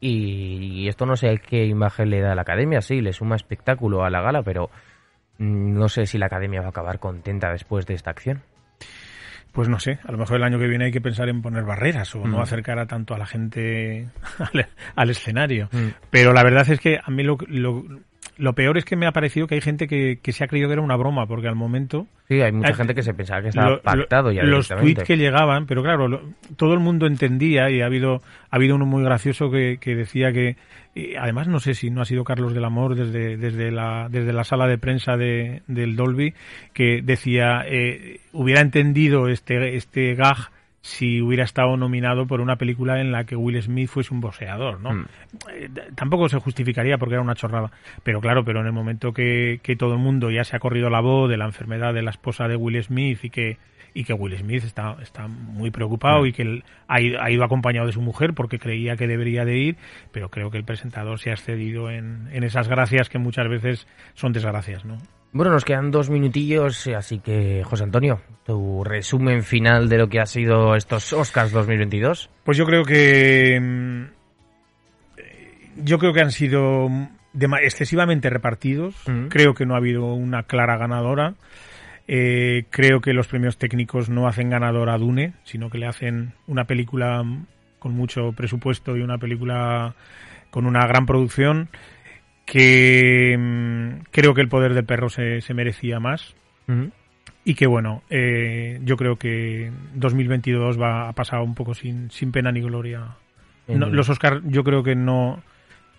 Y 0.03 0.87
esto 0.87 1.05
no 1.05 1.15
sé 1.15 1.37
qué 1.47 1.65
imagen 1.65 2.09
le 2.09 2.19
da 2.21 2.31
a 2.31 2.35
la 2.35 2.41
academia. 2.41 2.81
Sí, 2.81 3.01
le 3.01 3.13
suma 3.13 3.35
espectáculo 3.35 4.03
a 4.03 4.09
la 4.09 4.19
gala, 4.21 4.41
pero 4.41 4.71
mm, 5.37 5.73
no 5.77 5.87
sé 5.89 6.07
si 6.07 6.17
la 6.17 6.25
academia 6.25 6.59
va 6.61 6.67
a 6.67 6.69
acabar 6.71 6.99
contenta 6.99 7.51
después 7.51 7.85
de 7.85 7.93
esta 7.93 8.09
acción. 8.09 8.41
Pues 9.51 9.67
no 9.69 9.79
sé, 9.79 9.99
a 10.03 10.11
lo 10.11 10.17
mejor 10.17 10.37
el 10.37 10.43
año 10.43 10.57
que 10.57 10.67
viene 10.67 10.85
hay 10.85 10.91
que 10.91 11.01
pensar 11.01 11.29
en 11.29 11.41
poner 11.41 11.63
barreras 11.65 12.15
o 12.15 12.19
Mm. 12.25 12.31
no 12.31 12.41
acercar 12.41 12.79
a 12.79 12.87
tanto 12.87 13.13
a 13.13 13.17
la 13.19 13.25
gente 13.27 14.07
al, 14.39 14.67
al 14.95 15.09
escenario. 15.11 15.69
Mm. 15.71 15.89
Pero 16.09 16.33
la 16.33 16.43
verdad 16.43 16.67
es 16.69 16.79
que 16.79 16.97
a 17.03 17.11
mí 17.11 17.21
lo, 17.23 17.37
lo, 17.47 17.83
lo 18.41 18.53
peor 18.53 18.77
es 18.77 18.85
que 18.85 18.95
me 18.95 19.05
ha 19.05 19.11
parecido 19.11 19.45
que 19.47 19.55
hay 19.55 19.61
gente 19.61 19.87
que, 19.87 20.19
que 20.21 20.31
se 20.31 20.43
ha 20.43 20.47
creído 20.47 20.67
que 20.67 20.73
era 20.73 20.81
una 20.81 20.95
broma, 20.95 21.27
porque 21.27 21.47
al 21.47 21.55
momento 21.55 22.07
Sí, 22.27 22.41
hay 22.41 22.51
mucha 22.51 22.69
gente 22.73 22.95
que 22.95 23.03
se 23.03 23.13
pensaba 23.13 23.41
que 23.41 23.49
estaba 23.49 23.69
lo- 23.69 23.75
lo- 23.75 23.81
pactado 23.81 24.31
ya 24.31 24.43
los 24.43 24.67
tweets 24.83 25.03
que 25.07 25.17
llegaban, 25.17 25.65
pero 25.67 25.83
claro, 25.83 26.07
lo- 26.07 26.21
todo 26.57 26.73
el 26.73 26.79
mundo 26.79 27.05
entendía 27.05 27.69
y 27.69 27.81
ha 27.81 27.85
habido 27.85 28.21
ha 28.49 28.55
habido 28.55 28.75
uno 28.75 28.85
muy 28.85 29.03
gracioso 29.03 29.51
que, 29.51 29.77
que 29.79 29.95
decía 29.95 30.31
que 30.33 30.55
y 30.95 31.15
además 31.15 31.47
no 31.47 31.59
sé 31.59 31.73
si 31.73 31.89
no 31.89 32.01
ha 32.01 32.05
sido 32.05 32.23
Carlos 32.23 32.53
del 32.53 32.65
Amor 32.65 32.95
desde 32.95 33.37
desde 33.37 33.71
la 33.71 34.07
desde 34.09 34.33
la 34.33 34.43
sala 34.43 34.67
de 34.67 34.77
prensa 34.77 35.15
de, 35.17 35.61
del 35.67 35.95
Dolby 35.95 36.33
que 36.73 37.01
decía 37.03 37.61
eh, 37.67 38.19
hubiera 38.33 38.61
entendido 38.61 39.27
este 39.29 39.75
este 39.75 40.15
gag 40.15 40.37
si 40.81 41.21
hubiera 41.21 41.43
estado 41.43 41.77
nominado 41.77 42.25
por 42.25 42.41
una 42.41 42.55
película 42.55 42.99
en 43.01 43.11
la 43.11 43.25
que 43.25 43.35
Will 43.35 43.61
Smith 43.61 43.87
fuese 43.87 44.13
un 44.13 44.19
boxeador, 44.19 44.79
¿no? 44.79 44.93
Mm. 44.93 45.05
Eh, 45.53 45.69
tampoco 45.95 46.27
se 46.27 46.39
justificaría 46.39 46.97
porque 46.97 47.15
era 47.15 47.21
una 47.21 47.35
chorrada. 47.35 47.71
Pero 48.03 48.19
claro, 48.19 48.43
pero 48.43 48.61
en 48.61 48.65
el 48.65 48.73
momento 48.73 49.13
que, 49.13 49.59
que 49.61 49.75
todo 49.75 49.93
el 49.93 49.99
mundo 49.99 50.31
ya 50.31 50.43
se 50.43 50.55
ha 50.55 50.59
corrido 50.59 50.89
la 50.89 50.99
voz 50.99 51.29
de 51.29 51.37
la 51.37 51.45
enfermedad 51.45 51.93
de 51.93 52.01
la 52.01 52.09
esposa 52.11 52.47
de 52.47 52.55
Will 52.55 52.83
Smith 52.83 53.23
y 53.23 53.29
que 53.29 53.57
y 53.93 54.05
que 54.05 54.13
Will 54.13 54.37
Smith 54.37 54.63
está, 54.63 54.95
está 55.01 55.27
muy 55.27 55.69
preocupado 55.69 56.21
Mm. 56.21 56.25
y 56.25 56.31
que 56.31 56.41
él 56.43 56.63
ha, 56.87 57.01
ido, 57.01 57.21
ha 57.21 57.29
ido 57.29 57.43
acompañado 57.43 57.87
de 57.87 57.93
su 57.93 58.01
mujer 58.01 58.33
porque 58.33 58.57
creía 58.57 58.95
que 58.95 59.07
debería 59.07 59.45
de 59.45 59.57
ir, 59.57 59.77
pero 60.11 60.29
creo 60.29 60.49
que 60.49 60.57
el 60.57 60.63
presentador 60.63 61.19
se 61.19 61.29
ha 61.29 61.33
excedido 61.33 61.89
en, 61.89 62.29
en 62.31 62.43
esas 62.43 62.67
gracias 62.67 63.09
que 63.09 63.17
muchas 63.17 63.49
veces 63.49 63.87
son 64.13 64.31
desgracias, 64.31 64.85
¿no? 64.85 64.97
Bueno, 65.33 65.51
nos 65.51 65.63
quedan 65.63 65.91
dos 65.91 66.09
minutillos, 66.09 66.87
así 66.87 67.19
que, 67.19 67.63
José 67.63 67.85
Antonio, 67.85 68.19
tu 68.45 68.83
resumen 68.83 69.43
final 69.43 69.87
de 69.87 69.97
lo 69.97 70.09
que 70.09 70.19
ha 70.19 70.25
sido 70.25 70.75
estos 70.75 71.13
Oscars 71.13 71.51
2022. 71.51 72.29
Pues 72.43 72.57
yo 72.57 72.65
creo 72.65 72.83
que 72.83 73.57
mm, 73.61 74.03
eh, 75.17 75.69
yo 75.77 75.99
creo 75.99 76.11
que 76.11 76.19
han 76.19 76.31
sido 76.31 76.89
excesivamente 77.61 78.29
repartidos. 78.29 78.95
Mm. 79.07 79.27
Creo 79.27 79.53
que 79.53 79.65
no 79.65 79.75
ha 79.75 79.77
habido 79.77 80.13
una 80.13 80.43
clara 80.43 80.77
ganadora. 80.77 81.35
Eh, 82.09 82.65
creo 82.69 82.99
que 82.99 83.13
los 83.13 83.27
premios 83.27 83.57
técnicos 83.57 84.09
no 84.09 84.27
hacen 84.27 84.49
ganador 84.49 84.89
a 84.89 84.97
Dune, 84.97 85.33
sino 85.43 85.69
que 85.69 85.77
le 85.77 85.87
hacen 85.87 86.33
una 86.45 86.65
película 86.65 87.23
mm, 87.23 87.45
con 87.79 87.93
mucho 87.93 88.33
presupuesto 88.33 88.97
y 88.97 89.01
una 89.01 89.17
película 89.17 89.95
con 90.49 90.65
una 90.65 90.85
gran 90.87 91.05
producción 91.05 91.69
que 92.45 93.35
mm, 93.37 94.03
creo 94.11 94.33
que 94.33 94.41
el 94.41 94.49
poder 94.49 94.73
del 94.73 94.85
perro 94.85 95.09
se, 95.09 95.41
se 95.41 95.53
merecía 95.53 95.99
más 95.99 96.35
y 97.43 97.55
que 97.55 97.67
bueno, 97.67 98.01
eh, 98.09 98.79
yo 98.83 98.95
creo 98.95 99.17
que 99.17 99.71
2022 99.95 100.79
va 100.79 101.09
a 101.09 101.13
pasar 101.13 101.41
un 101.41 101.53
poco 101.53 101.73
sin, 101.73 102.09
sin 102.11 102.31
pena 102.31 102.51
ni 102.51 102.61
gloria. 102.61 103.17
No, 103.67 103.87
los 103.87 104.09
Oscars 104.09 104.41
yo 104.45 104.63
creo 104.63 104.83
que 104.83 104.95
no 104.95 105.41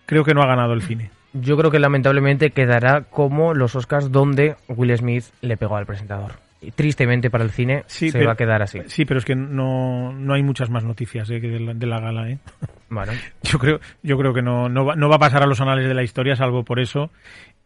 creo 0.07 0.25
que 0.25 0.35
no 0.35 0.43
ha 0.43 0.47
ganado 0.47 0.73
el 0.73 0.83
cine. 0.83 1.11
Yo 1.35 1.57
creo 1.57 1.71
que 1.71 1.79
lamentablemente 1.79 2.51
quedará 2.51 3.03
como 3.03 3.55
los 3.55 3.75
Oscars 3.77 4.11
donde 4.13 4.57
Will 4.69 4.97
Smith 4.97 5.25
le 5.41 5.57
pegó 5.57 5.77
al 5.77 5.87
presentador. 5.87 6.33
Y 6.61 6.71
tristemente 6.71 7.29
para 7.29 7.43
el 7.45 7.51
cine 7.51 7.83
Sí, 7.87 8.11
se 8.11 8.19
pero- 8.19 8.29
va 8.29 8.35
a 8.35 8.37
quedar 8.37 8.63
así. 8.63 8.81
Sí, 8.87 9.05
pero 9.05 9.19
es 9.19 9.25
que 9.25 9.35
no, 9.35 10.13
no 10.13 10.35
hay 10.35 10.43
muchas 10.43 10.71
más 10.71 10.85
noticias 10.85 11.29
eh, 11.31 11.41
que 11.41 11.49
de, 11.49 11.61
la, 11.61 11.75
de 11.75 11.87
la 11.87 12.01
gala. 12.01 12.31
¿eh? 12.31 12.39
Bueno, 12.93 13.13
Yo 13.43 13.59
creo 13.59 13.81
yo 14.03 14.19
creo 14.19 14.35
que 14.35 14.43
no, 14.43 14.69
no, 14.69 14.85
va, 14.85 14.97
no 14.97 15.09
va 15.09 15.17
a 15.17 15.21
pasar 15.21 15.43
a 15.43 15.47
los 15.47 15.61
anales 15.63 15.89
de 15.89 15.95
la 15.95 16.03
historia 16.03 16.37
salvo 16.37 16.63
por 16.63 16.79
eso 16.79 17.11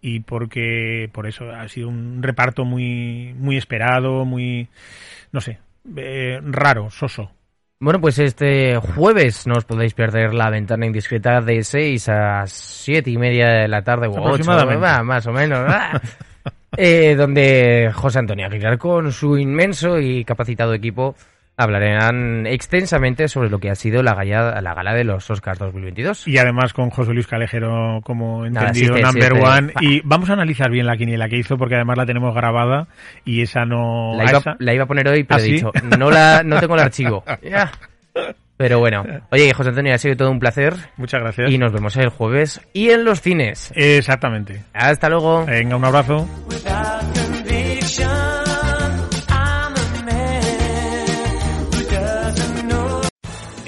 y 0.00 0.20
porque 0.20 1.10
por 1.12 1.26
eso 1.26 1.50
ha 1.50 1.66
sido 1.68 1.88
un 1.88 2.22
reparto 2.22 2.64
muy 2.64 3.34
muy 3.36 3.56
esperado, 3.56 4.24
muy 4.24 4.68
no 5.32 5.40
sé, 5.40 5.58
eh, 5.96 6.38
raro, 6.42 6.90
soso. 6.90 7.32
Bueno, 7.80 8.00
pues 8.00 8.18
este 8.20 8.76
jueves 8.76 9.46
no 9.46 9.54
os 9.56 9.64
podéis 9.64 9.94
perder 9.94 10.32
la 10.32 10.48
ventana 10.48 10.86
indiscreta 10.86 11.40
de 11.40 11.62
6 11.62 12.08
a 12.08 12.46
7 12.46 13.10
y 13.10 13.18
media 13.18 13.48
de 13.48 13.68
la 13.68 13.82
tarde 13.82 14.06
o 14.06 14.12
8, 14.12 14.20
Aproximadamente. 14.20 15.02
más 15.04 15.26
o 15.26 15.32
menos. 15.32 15.60
Eh, 16.78 17.14
donde 17.16 17.90
José 17.94 18.18
Antonio 18.18 18.46
Aguilar 18.46 18.76
con 18.76 19.10
su 19.10 19.38
inmenso 19.38 19.98
y 19.98 20.24
capacitado 20.24 20.74
equipo 20.74 21.14
hablarán 21.56 22.46
extensamente 22.46 23.28
sobre 23.28 23.48
lo 23.50 23.58
que 23.58 23.70
ha 23.70 23.74
sido 23.74 24.02
la 24.02 24.14
gala, 24.14 24.60
la 24.60 24.74
gala 24.74 24.94
de 24.94 25.04
los 25.04 25.30
Oscars 25.30 25.58
2022. 25.58 26.28
Y 26.28 26.38
además 26.38 26.72
con 26.72 26.90
José 26.90 27.12
Luis 27.14 27.26
Calejero 27.26 28.00
como 28.02 28.44
Nada, 28.48 28.68
entendido 28.68 28.96
sí 28.96 29.02
number 29.02 29.32
sí 29.34 29.40
one. 29.42 29.72
fa- 29.72 29.80
Y 29.82 30.00
vamos 30.04 30.28
a 30.30 30.34
analizar 30.34 30.70
bien 30.70 30.86
la 30.86 30.96
quiniela 30.96 31.28
que 31.28 31.36
hizo 31.38 31.56
porque 31.56 31.76
además 31.76 31.96
la 31.96 32.06
tenemos 32.06 32.34
grabada 32.34 32.88
y 33.24 33.42
esa 33.42 33.64
no... 33.64 34.14
La 34.16 34.24
iba, 34.24 34.38
esa- 34.38 34.56
la 34.58 34.74
iba 34.74 34.84
a 34.84 34.86
poner 34.86 35.08
hoy, 35.08 35.24
pero 35.24 35.38
¿Ah, 35.40 35.42
he 35.42 35.46
sí? 35.46 35.52
dicho, 35.52 35.72
no, 35.98 36.10
la, 36.10 36.42
no 36.44 36.60
tengo 36.60 36.74
el 36.74 36.80
archivo. 36.80 37.24
Ya. 37.42 37.70
Pero 38.58 38.78
bueno, 38.78 39.04
oye, 39.30 39.52
José 39.52 39.68
Antonio, 39.68 39.94
ha 39.94 39.98
sido 39.98 40.16
todo 40.16 40.30
un 40.30 40.38
placer 40.38 40.72
Muchas 40.96 41.20
gracias. 41.20 41.50
y 41.50 41.58
nos 41.58 41.72
vemos 41.72 41.94
el 41.98 42.08
jueves 42.08 42.62
y 42.72 42.88
en 42.88 43.04
los 43.04 43.20
cines. 43.20 43.70
Exactamente. 43.76 44.64
Hasta 44.72 45.10
luego. 45.10 45.44
Venga, 45.44 45.76
un 45.76 45.84
abrazo. 45.84 46.26